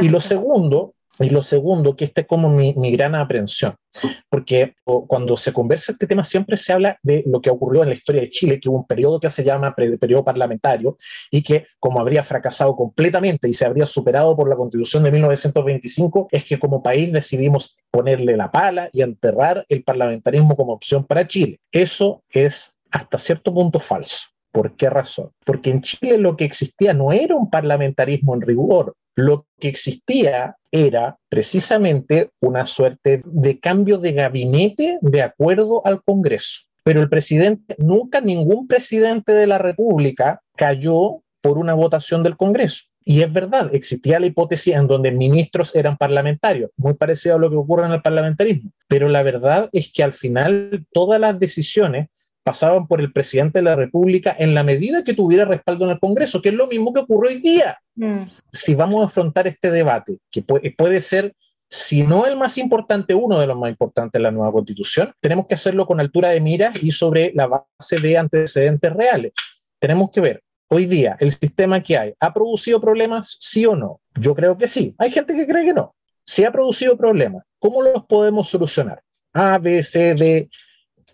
Y 0.00 0.08
lo 0.08 0.20
segundo 0.20 0.94
y 1.24 1.30
lo 1.30 1.42
segundo, 1.42 1.96
que 1.96 2.04
esta 2.04 2.22
es 2.22 2.26
como 2.26 2.48
mi, 2.48 2.74
mi 2.74 2.92
gran 2.92 3.14
aprensión, 3.14 3.74
porque 4.28 4.74
cuando 4.84 5.36
se 5.36 5.52
conversa 5.52 5.92
este 5.92 6.06
tema 6.06 6.24
siempre 6.24 6.56
se 6.56 6.72
habla 6.72 6.98
de 7.02 7.22
lo 7.26 7.40
que 7.40 7.50
ocurrió 7.50 7.82
en 7.82 7.90
la 7.90 7.94
historia 7.94 8.22
de 8.22 8.28
Chile, 8.28 8.60
que 8.60 8.68
hubo 8.68 8.78
un 8.78 8.86
periodo 8.86 9.20
que 9.20 9.30
se 9.30 9.44
llama 9.44 9.74
periodo 9.74 10.24
parlamentario 10.24 10.96
y 11.30 11.42
que 11.42 11.66
como 11.78 12.00
habría 12.00 12.22
fracasado 12.22 12.74
completamente 12.74 13.48
y 13.48 13.54
se 13.54 13.66
habría 13.66 13.86
superado 13.86 14.36
por 14.36 14.48
la 14.48 14.56
constitución 14.56 15.02
de 15.02 15.12
1925, 15.12 16.28
es 16.30 16.44
que 16.44 16.58
como 16.58 16.82
país 16.82 17.12
decidimos 17.12 17.78
ponerle 17.90 18.36
la 18.36 18.50
pala 18.50 18.88
y 18.92 19.02
enterrar 19.02 19.64
el 19.68 19.84
parlamentarismo 19.84 20.56
como 20.56 20.72
opción 20.72 21.04
para 21.04 21.26
Chile. 21.26 21.60
Eso 21.72 22.22
es 22.30 22.78
hasta 22.90 23.18
cierto 23.18 23.52
punto 23.52 23.80
falso. 23.80 24.28
¿Por 24.52 24.74
qué 24.74 24.90
razón? 24.90 25.30
Porque 25.44 25.70
en 25.70 25.80
Chile 25.80 26.18
lo 26.18 26.36
que 26.36 26.44
existía 26.44 26.92
no 26.92 27.12
era 27.12 27.36
un 27.36 27.50
parlamentarismo 27.50 28.34
en 28.34 28.40
rigor, 28.40 28.96
lo 29.14 29.46
que 29.58 29.68
existía 29.68 30.56
era 30.72 31.18
precisamente 31.28 32.30
una 32.40 32.66
suerte 32.66 33.22
de 33.24 33.58
cambio 33.58 33.98
de 33.98 34.12
gabinete 34.12 34.98
de 35.00 35.22
acuerdo 35.22 35.82
al 35.84 36.02
Congreso. 36.02 36.70
Pero 36.82 37.00
el 37.00 37.08
presidente, 37.08 37.74
nunca 37.78 38.20
ningún 38.20 38.66
presidente 38.66 39.32
de 39.32 39.46
la 39.46 39.58
República 39.58 40.42
cayó 40.56 41.22
por 41.40 41.58
una 41.58 41.74
votación 41.74 42.22
del 42.22 42.36
Congreso. 42.36 42.84
Y 43.04 43.22
es 43.22 43.32
verdad, 43.32 43.74
existía 43.74 44.20
la 44.20 44.26
hipótesis 44.26 44.74
en 44.74 44.86
donde 44.86 45.10
ministros 45.10 45.74
eran 45.74 45.96
parlamentarios, 45.96 46.70
muy 46.76 46.94
parecido 46.94 47.36
a 47.36 47.38
lo 47.38 47.50
que 47.50 47.56
ocurre 47.56 47.86
en 47.86 47.92
el 47.92 48.02
parlamentarismo. 48.02 48.70
Pero 48.88 49.08
la 49.08 49.22
verdad 49.22 49.68
es 49.72 49.90
que 49.92 50.02
al 50.02 50.12
final 50.12 50.86
todas 50.92 51.18
las 51.18 51.40
decisiones 51.40 52.08
pasaban 52.42 52.86
por 52.86 53.00
el 53.00 53.12
presidente 53.12 53.58
de 53.58 53.64
la 53.64 53.76
República 53.76 54.34
en 54.38 54.54
la 54.54 54.62
medida 54.62 55.04
que 55.04 55.14
tuviera 55.14 55.44
respaldo 55.44 55.84
en 55.84 55.92
el 55.92 56.00
Congreso, 56.00 56.40
que 56.40 56.50
es 56.50 56.54
lo 56.54 56.66
mismo 56.66 56.92
que 56.92 57.00
ocurre 57.00 57.28
hoy 57.28 57.40
día. 57.40 57.78
Mm. 57.94 58.22
Si 58.52 58.74
vamos 58.74 59.02
a 59.02 59.06
afrontar 59.06 59.46
este 59.46 59.70
debate, 59.70 60.18
que 60.30 60.42
puede, 60.42 60.72
puede 60.72 61.00
ser 61.00 61.34
si 61.70 62.02
no 62.02 62.26
el 62.26 62.36
más 62.36 62.58
importante, 62.58 63.14
uno 63.14 63.38
de 63.38 63.46
los 63.46 63.56
más 63.56 63.70
importantes 63.70 64.18
de 64.18 64.24
la 64.24 64.32
nueva 64.32 64.50
constitución, 64.50 65.12
tenemos 65.20 65.46
que 65.46 65.54
hacerlo 65.54 65.86
con 65.86 66.00
altura 66.00 66.30
de 66.30 66.40
miras 66.40 66.82
y 66.82 66.90
sobre 66.90 67.30
la 67.32 67.46
base 67.46 68.00
de 68.02 68.18
antecedentes 68.18 68.92
reales. 68.92 69.32
Tenemos 69.78 70.10
que 70.10 70.20
ver, 70.20 70.42
hoy 70.68 70.86
día, 70.86 71.16
el 71.20 71.30
sistema 71.30 71.80
que 71.80 71.96
hay, 71.96 72.14
¿ha 72.18 72.34
producido 72.34 72.80
problemas? 72.80 73.36
Sí 73.38 73.66
o 73.66 73.76
no. 73.76 74.00
Yo 74.18 74.34
creo 74.34 74.58
que 74.58 74.66
sí. 74.66 74.96
Hay 74.98 75.12
gente 75.12 75.36
que 75.36 75.46
cree 75.46 75.64
que 75.64 75.72
no. 75.72 75.94
Si 76.24 76.44
ha 76.44 76.50
producido 76.50 76.96
problemas, 76.96 77.44
¿cómo 77.60 77.82
los 77.82 78.04
podemos 78.04 78.48
solucionar? 78.48 79.00
A, 79.32 79.56
B, 79.58 79.80
C, 79.84 80.14
D. 80.14 80.50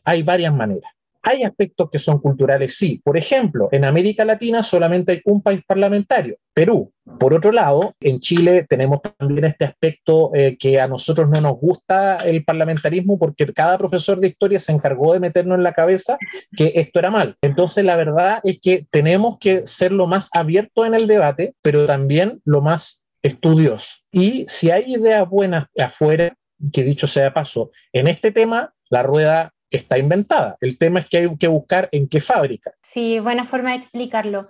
Hay 0.04 0.22
varias 0.22 0.54
maneras. 0.54 0.90
Hay 1.28 1.42
aspectos 1.42 1.90
que 1.90 1.98
son 1.98 2.20
culturales, 2.20 2.76
sí. 2.76 3.00
Por 3.04 3.18
ejemplo, 3.18 3.68
en 3.72 3.84
América 3.84 4.24
Latina 4.24 4.62
solamente 4.62 5.10
hay 5.10 5.22
un 5.24 5.42
país 5.42 5.60
parlamentario, 5.66 6.36
Perú. 6.54 6.92
Por 7.18 7.34
otro 7.34 7.50
lado, 7.50 7.94
en 7.98 8.20
Chile 8.20 8.64
tenemos 8.68 9.00
también 9.02 9.44
este 9.44 9.64
aspecto 9.64 10.30
eh, 10.36 10.56
que 10.56 10.80
a 10.80 10.86
nosotros 10.86 11.28
no 11.28 11.40
nos 11.40 11.58
gusta 11.58 12.18
el 12.18 12.44
parlamentarismo 12.44 13.18
porque 13.18 13.44
cada 13.52 13.76
profesor 13.76 14.20
de 14.20 14.28
historia 14.28 14.60
se 14.60 14.70
encargó 14.70 15.14
de 15.14 15.18
meternos 15.18 15.58
en 15.58 15.64
la 15.64 15.72
cabeza 15.72 16.16
que 16.56 16.70
esto 16.76 17.00
era 17.00 17.10
mal. 17.10 17.36
Entonces, 17.42 17.84
la 17.84 17.96
verdad 17.96 18.38
es 18.44 18.60
que 18.60 18.86
tenemos 18.88 19.38
que 19.40 19.66
ser 19.66 19.90
lo 19.90 20.06
más 20.06 20.30
abierto 20.32 20.86
en 20.86 20.94
el 20.94 21.08
debate, 21.08 21.56
pero 21.60 21.86
también 21.86 22.40
lo 22.44 22.60
más 22.60 23.04
estudioso. 23.20 23.96
Y 24.12 24.46
si 24.46 24.70
hay 24.70 24.94
ideas 24.94 25.28
buenas 25.28 25.66
afuera, 25.76 26.36
que 26.72 26.84
dicho 26.84 27.08
sea 27.08 27.34
paso, 27.34 27.72
en 27.92 28.06
este 28.06 28.30
tema, 28.30 28.74
la 28.90 29.02
rueda 29.02 29.52
está 29.70 29.98
inventada. 29.98 30.56
El 30.60 30.78
tema 30.78 31.00
es 31.00 31.10
que 31.10 31.18
hay 31.18 31.36
que 31.36 31.48
buscar 31.48 31.88
en 31.92 32.08
qué 32.08 32.20
fábrica. 32.20 32.72
Sí, 32.82 33.18
buena 33.20 33.44
forma 33.44 33.70
de 33.70 33.78
explicarlo. 33.78 34.48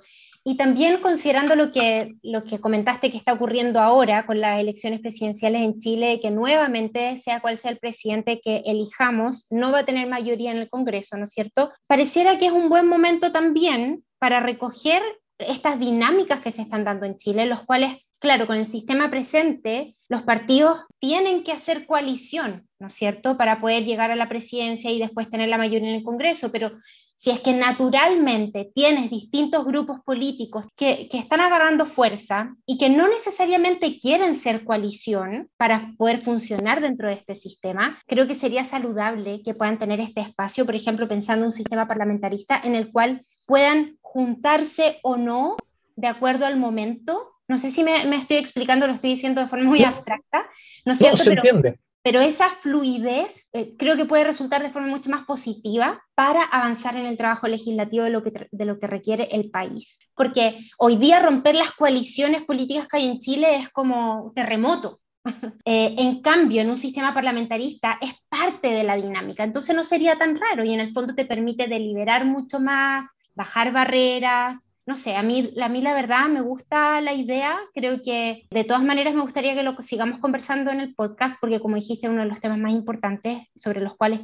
Y 0.48 0.57
también 0.57 1.00
considerando 1.00 1.57
lo 1.57 1.72
que, 1.72 2.14
lo 2.22 2.44
que 2.44 2.61
comentaste 2.61 3.11
que 3.11 3.16
está 3.16 3.33
ocurriendo 3.33 3.81
ahora 3.81 4.26
con 4.26 4.40
las 4.40 4.61
elecciones 4.61 5.00
presidenciales 5.00 5.62
en 5.62 5.81
Chile, 5.81 6.20
que 6.22 6.31
nuevamente, 6.31 7.16
sea 7.16 7.40
cual 7.40 7.59
sea 7.59 7.72
el 7.72 7.79
presidente 7.79 8.40
que 8.40 8.62
elijamos, 8.64 9.46
no 9.50 9.72
va 9.72 9.81
a 9.81 9.85
tener 9.85 10.07
mayoría 10.07 10.52
en 10.52 10.59
el 10.59 10.70
Congreso, 10.70 11.16
¿no 11.16 11.24
es 11.24 11.31
cierto? 11.31 11.72
Pareciera 11.88 12.38
que 12.38 12.46
es 12.46 12.52
un 12.52 12.68
buen 12.68 12.87
momento 12.87 13.33
también 13.33 14.05
para 14.20 14.38
recoger 14.38 15.02
estas 15.38 15.81
dinámicas 15.81 16.40
que 16.42 16.52
se 16.52 16.62
están 16.62 16.85
dando 16.85 17.07
en 17.07 17.16
Chile, 17.16 17.46
los 17.46 17.64
cuales 17.64 17.98
claro, 18.27 18.49
con 18.49 18.57
el 18.57 18.67
sistema 18.67 19.09
presente, 19.09 19.95
los 20.09 20.23
partidos 20.23 20.81
tienen 20.99 21.45
que 21.45 21.53
hacer 21.53 21.87
coalición, 21.87 22.67
¿no 22.81 22.89
es 22.89 22.95
cierto?, 22.95 23.37
para 23.37 23.61
poder 23.61 23.85
llegar 23.85 24.11
a 24.11 24.17
la 24.17 24.29
presidencia 24.29 24.91
y 24.91 24.99
después 24.99 25.31
tener 25.31 25.49
la 25.49 25.59
mayoría 25.59 25.91
en 25.91 25.95
el 25.95 26.03
Congreso, 26.03 26.51
pero 26.51 26.73
si 27.15 27.31
es 27.31 27.39
que 27.39 27.53
naturalmente 27.53 28.73
tienes 28.75 29.11
distintos 29.11 29.65
grupos 29.65 30.01
políticos 30.05 30.65
que, 30.75 31.09
están 31.12 31.41
agarrando 31.41 31.87
fuerza 31.87 32.53
y 32.67 32.79
que 32.79 32.91
no 32.91 33.07
necesariamente 33.07 34.01
quieren 34.01 34.35
ser 34.35 34.65
coalición 34.65 35.49
para 35.57 35.93
poder 35.97 36.21
funcionar 36.21 36.81
dentro 36.81 37.07
de 37.07 37.15
este 37.15 37.37
sistema, 37.37 37.97
creo 38.09 38.27
que 38.27 38.35
sería 38.35 38.65
saludable 38.65 39.41
que 39.45 39.55
puedan 39.55 39.79
tener 39.79 40.01
este 40.01 40.23
espacio, 40.23 40.67
por 40.67 40.75
ejemplo, 40.75 41.07
pensando 41.07 41.45
en 41.45 41.47
un 41.47 41.53
sistema 41.53 41.87
parlamentarista 41.87 42.61
en 42.65 42.75
el 42.75 42.91
cual 42.91 43.25
puedan 43.47 43.99
juntarse 44.01 44.99
o 45.05 45.17
no 45.17 45.57
de 45.95 46.09
acuerdo 46.09 46.45
al 46.45 46.57
momento 46.57 47.36
no 47.49 47.59
sé 47.59 47.71
si 47.71 47.85
me, 47.85 48.17
estoy 48.17 48.39
explicando, 48.39 48.87
lo 48.87 48.95
estoy 48.95 49.11
diciendo 49.11 49.41
de 49.41 49.49
forma 49.49 49.67
muy 49.67 49.85
abstracta, 49.85 50.49
¿no 50.85 50.93
es 50.93 50.99
cierto? 50.99 51.17
se 51.19 51.31
pero, 51.31 51.43
entiende. 51.43 51.79
Pero 52.03 52.21
esa 52.21 52.51
fluidez 52.63 53.49
eh, 53.53 53.75
creo 53.77 53.97
que 53.97 54.05
puede 54.05 54.23
resultar 54.23 54.63
de 54.63 54.71
forma 54.71 54.87
mucho 54.87 55.11
más 55.11 55.25
positiva 55.25 56.05
para 56.15 56.45
avanzar 56.45 56.97
en 56.97 57.07
el 57.07 57.17
trabajo 57.17 57.49
legislativo 57.49 58.05
de 58.05 58.11
lo, 58.11 58.23
que, 58.23 58.47
de 58.49 58.65
lo 58.65 58.79
que 58.79 58.87
requiere 58.87 59.29
el 59.33 59.51
país. 59.51 59.99
Porque 60.15 60.71
hoy 60.79 60.99
día 60.99 61.21
romper 61.21 61.57
las 61.57 61.73
coaliciones 61.73 62.45
políticas 62.45 62.87
que 62.87 62.99
hay 62.99 63.09
en 63.09 63.19
Chile 63.19 63.57
es 63.57 63.71
como 63.71 64.33
terremoto. 64.35 65.01
Eh, 65.69 65.97
en 65.99 66.23
cambio, 66.23 66.63
en 66.63 66.71
un 66.71 66.77
sistema 66.77 67.13
parlamentarista 67.13 67.99
es 68.01 68.13
parte 68.29 68.69
de 68.69 68.85
la 68.85 68.95
dinámica, 68.95 69.43
entonces 69.43 69.75
no 69.75 69.83
sería 69.83 70.15
tan 70.15 70.39
raro 70.39 70.65
y 70.65 70.73
en 70.73 70.79
el 70.79 70.93
fondo 70.93 71.17
te 71.17 71.25
permite 71.25 71.67
deliberar 71.67 72.25
mucho 72.25 72.61
más, 72.61 73.05
bajar 73.35 73.73
barreras, 73.73 74.57
no 74.87 74.96
sé, 74.96 75.16
a 75.16 75.22
mí, 75.22 75.53
a 75.61 75.68
mí 75.68 75.83
la 75.83 75.94
verdad 75.94 76.29
me 76.29 76.40
gusta 76.40 77.01
la 77.01 77.12
idea, 77.12 77.59
creo 77.75 78.03
que 78.03 78.46
de 78.51 78.64
todas 78.64 78.85
maneras 78.85 79.14
me 79.14 79.20
gustaría 79.20 79.55
que 79.55 79.64
lo 79.64 79.77
sigamos 79.83 80.20
conversando 80.20 80.70
en 80.70 80.81
el 80.81 80.94
podcast, 80.94 81.37
porque 81.40 81.59
como 81.59 81.75
dijiste, 81.75 82.09
uno 82.09 82.22
de 82.22 82.29
los 82.29 82.40
temas 82.40 82.59
más 82.59 82.72
importantes 82.72 83.42
sobre 83.57 83.81
los 83.81 83.96
cuales 83.96 84.20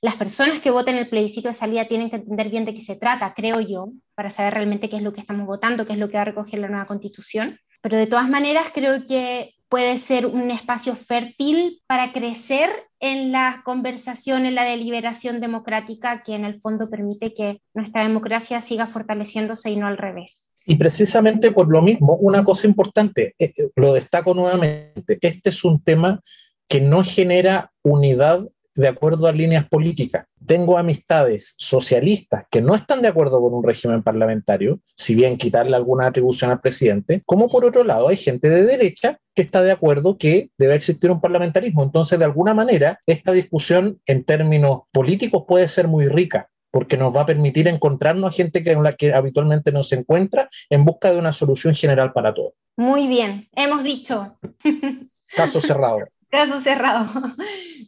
las 0.00 0.16
personas 0.16 0.60
que 0.60 0.70
voten 0.70 0.96
el 0.96 1.10
plebiscito 1.10 1.48
de 1.48 1.54
salida 1.54 1.84
tienen 1.86 2.08
que 2.08 2.16
entender 2.16 2.48
bien 2.48 2.64
de 2.64 2.72
qué 2.72 2.80
se 2.80 2.96
trata, 2.96 3.34
creo 3.34 3.60
yo, 3.60 3.90
para 4.14 4.30
saber 4.30 4.54
realmente 4.54 4.88
qué 4.88 4.96
es 4.96 5.02
lo 5.02 5.12
que 5.12 5.20
estamos 5.20 5.46
votando, 5.46 5.86
qué 5.86 5.92
es 5.92 5.98
lo 5.98 6.08
que 6.08 6.16
va 6.16 6.22
a 6.22 6.26
recoger 6.26 6.60
la 6.60 6.68
nueva 6.68 6.86
constitución. 6.86 7.58
Pero 7.82 7.98
de 7.98 8.06
todas 8.06 8.28
maneras 8.30 8.68
creo 8.72 9.06
que 9.06 9.54
puede 9.68 9.98
ser 9.98 10.26
un 10.26 10.50
espacio 10.50 10.96
fértil 10.96 11.82
para 11.86 12.12
crecer 12.12 12.70
en 13.00 13.32
la 13.32 13.62
conversación, 13.64 14.46
en 14.46 14.54
la 14.54 14.64
deliberación 14.64 15.40
democrática 15.40 16.22
que 16.24 16.34
en 16.34 16.44
el 16.44 16.60
fondo 16.60 16.88
permite 16.88 17.34
que 17.34 17.60
nuestra 17.74 18.02
democracia 18.02 18.60
siga 18.60 18.86
fortaleciéndose 18.86 19.70
y 19.70 19.76
no 19.76 19.86
al 19.86 19.98
revés. 19.98 20.50
Y 20.66 20.76
precisamente 20.76 21.52
por 21.52 21.68
lo 21.68 21.80
mismo, 21.80 22.16
una 22.16 22.44
cosa 22.44 22.66
importante, 22.66 23.34
eh, 23.38 23.52
eh, 23.56 23.70
lo 23.76 23.94
destaco 23.94 24.34
nuevamente, 24.34 25.18
este 25.20 25.50
es 25.50 25.64
un 25.64 25.82
tema 25.82 26.20
que 26.68 26.80
no 26.80 27.02
genera 27.02 27.72
unidad 27.82 28.44
de 28.74 28.88
acuerdo 28.88 29.26
a 29.26 29.32
líneas 29.32 29.68
políticas. 29.68 30.26
Tengo 30.46 30.78
amistades 30.78 31.54
socialistas 31.58 32.44
que 32.50 32.62
no 32.62 32.74
están 32.74 33.02
de 33.02 33.08
acuerdo 33.08 33.40
con 33.40 33.52
un 33.54 33.64
régimen 33.64 34.02
parlamentario, 34.02 34.80
si 34.96 35.14
bien 35.14 35.36
quitarle 35.36 35.74
alguna 35.74 36.06
atribución 36.06 36.50
al 36.50 36.60
presidente, 36.60 37.22
como 37.26 37.48
por 37.48 37.64
otro 37.64 37.82
lado 37.82 38.08
hay 38.08 38.16
gente 38.16 38.48
de 38.48 38.64
derecha 38.64 39.18
que 39.38 39.42
está 39.42 39.62
de 39.62 39.70
acuerdo 39.70 40.18
que 40.18 40.50
debe 40.58 40.74
existir 40.74 41.12
un 41.12 41.20
parlamentarismo. 41.20 41.84
Entonces, 41.84 42.18
de 42.18 42.24
alguna 42.24 42.54
manera, 42.54 42.98
esta 43.06 43.30
discusión 43.30 44.00
en 44.04 44.24
términos 44.24 44.80
políticos 44.90 45.44
puede 45.46 45.68
ser 45.68 45.86
muy 45.86 46.08
rica 46.08 46.50
porque 46.72 46.96
nos 46.96 47.14
va 47.14 47.20
a 47.20 47.26
permitir 47.26 47.68
encontrarnos 47.68 48.32
a 48.32 48.34
gente 48.34 48.64
que, 48.64 48.72
en 48.72 48.82
la 48.82 48.96
que 48.96 49.14
habitualmente 49.14 49.70
no 49.70 49.84
se 49.84 49.94
encuentra 49.94 50.48
en 50.70 50.84
busca 50.84 51.12
de 51.12 51.20
una 51.20 51.32
solución 51.32 51.76
general 51.76 52.12
para 52.12 52.34
todos. 52.34 52.54
Muy 52.76 53.06
bien, 53.06 53.48
hemos 53.54 53.84
dicho. 53.84 54.36
Caso 55.36 55.60
cerrado. 55.60 56.00
Caso 56.28 56.60
cerrado. 56.60 57.08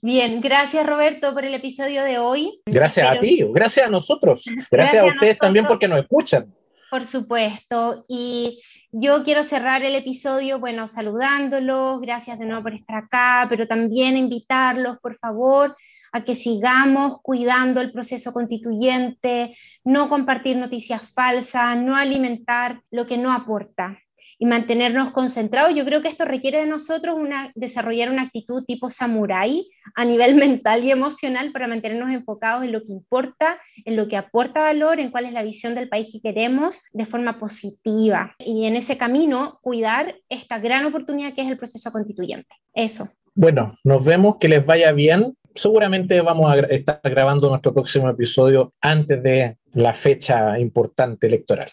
Bien, 0.00 0.40
gracias 0.40 0.86
Roberto 0.86 1.34
por 1.34 1.44
el 1.44 1.54
episodio 1.54 2.04
de 2.04 2.18
hoy. 2.18 2.60
Gracias 2.64 3.10
a 3.10 3.18
ti, 3.18 3.44
gracias 3.52 3.88
a 3.88 3.90
nosotros, 3.90 4.44
gracias, 4.70 5.02
a 5.02 5.06
ustedes 5.06 5.36
también 5.36 5.66
porque 5.66 5.88
nos 5.88 5.98
escuchan. 5.98 6.54
Por 6.90 7.07
supuesto, 7.07 8.05
y 8.09 8.61
yo 8.90 9.22
quiero 9.22 9.44
cerrar 9.44 9.85
el 9.85 9.94
episodio, 9.94 10.59
bueno, 10.59 10.88
saludándolos, 10.88 12.00
gracias 12.00 12.38
de 12.38 12.46
nuevo 12.46 12.64
por 12.64 12.74
estar 12.74 13.05
acá, 13.05 13.46
pero 13.48 13.68
también 13.68 14.16
invitarlos, 14.16 14.98
por 14.98 15.16
favor, 15.16 15.76
a 16.11 16.24
que 16.24 16.35
sigamos 16.35 17.20
cuidando 17.22 17.81
el 17.81 17.92
proceso 17.92 18.33
constituyente, 18.33 19.57
no 19.85 20.09
compartir 20.09 20.57
noticias 20.57 21.03
falsas, 21.12 21.76
no 21.76 21.94
alimentar 21.94 22.83
lo 22.90 23.07
que 23.07 23.18
no 23.18 23.33
aporta 23.33 23.96
y 24.40 24.46
mantenernos 24.46 25.12
concentrados. 25.12 25.74
Yo 25.76 25.85
creo 25.85 26.00
que 26.00 26.09
esto 26.09 26.24
requiere 26.24 26.61
de 26.61 26.66
nosotros 26.66 27.20
desarrollar 27.55 28.11
una 28.11 28.22
actitud 28.22 28.64
tipo 28.64 28.88
samurái 28.90 29.68
a 29.94 30.05
nivel 30.07 30.35
mental 30.46 30.83
y 30.83 30.90
emocional 30.90 31.53
para 31.53 31.68
mantenernos 31.68 32.11
enfocados 32.11 32.64
en 32.64 32.72
lo 32.72 32.83
que 32.83 32.90
importa, 32.90 33.61
en 33.85 33.96
lo 33.96 34.09
que 34.09 34.16
aporta 34.16 34.62
valor, 34.62 34.98
en 34.98 35.11
cuál 35.11 35.26
es 35.26 35.33
la 35.33 35.42
visión 35.42 35.74
del 35.74 35.90
país 35.90 36.09
que 36.11 36.22
queremos 36.22 36.83
de 36.92 37.05
forma 37.05 37.38
positiva. 37.38 38.35
Y 38.38 38.64
en 38.64 38.76
ese 38.76 38.96
camino, 38.96 39.59
cuidar 39.61 40.16
esta 40.31 40.59
gran 40.59 40.87
oportunidad 40.87 41.35
que 41.35 41.42
es 41.42 41.48
el 41.48 41.59
proceso 41.59 41.92
constituyente. 41.92 42.48
Eso. 42.72 43.11
Bueno, 43.35 43.74
nos 43.85 44.03
vemos, 44.03 44.38
que 44.38 44.48
les 44.48 44.64
vaya 44.64 44.92
bien. 44.92 45.35
Seguramente 45.55 46.18
vamos 46.22 46.50
a 46.50 46.61
estar 46.61 47.00
grabando 47.05 47.50
nuestro 47.50 47.74
próximo 47.74 48.09
episodio 48.09 48.72
antes 48.81 49.22
de 49.22 49.59
la 49.74 49.92
fecha 49.92 50.59
importante 50.59 51.26
electoral. 51.26 51.68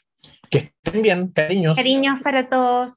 Que 0.49 0.57
estén 0.59 1.01
bien, 1.01 1.27
cariños. 1.29 1.77
Cariños 1.77 2.21
para 2.23 2.47
todos. 2.49 2.93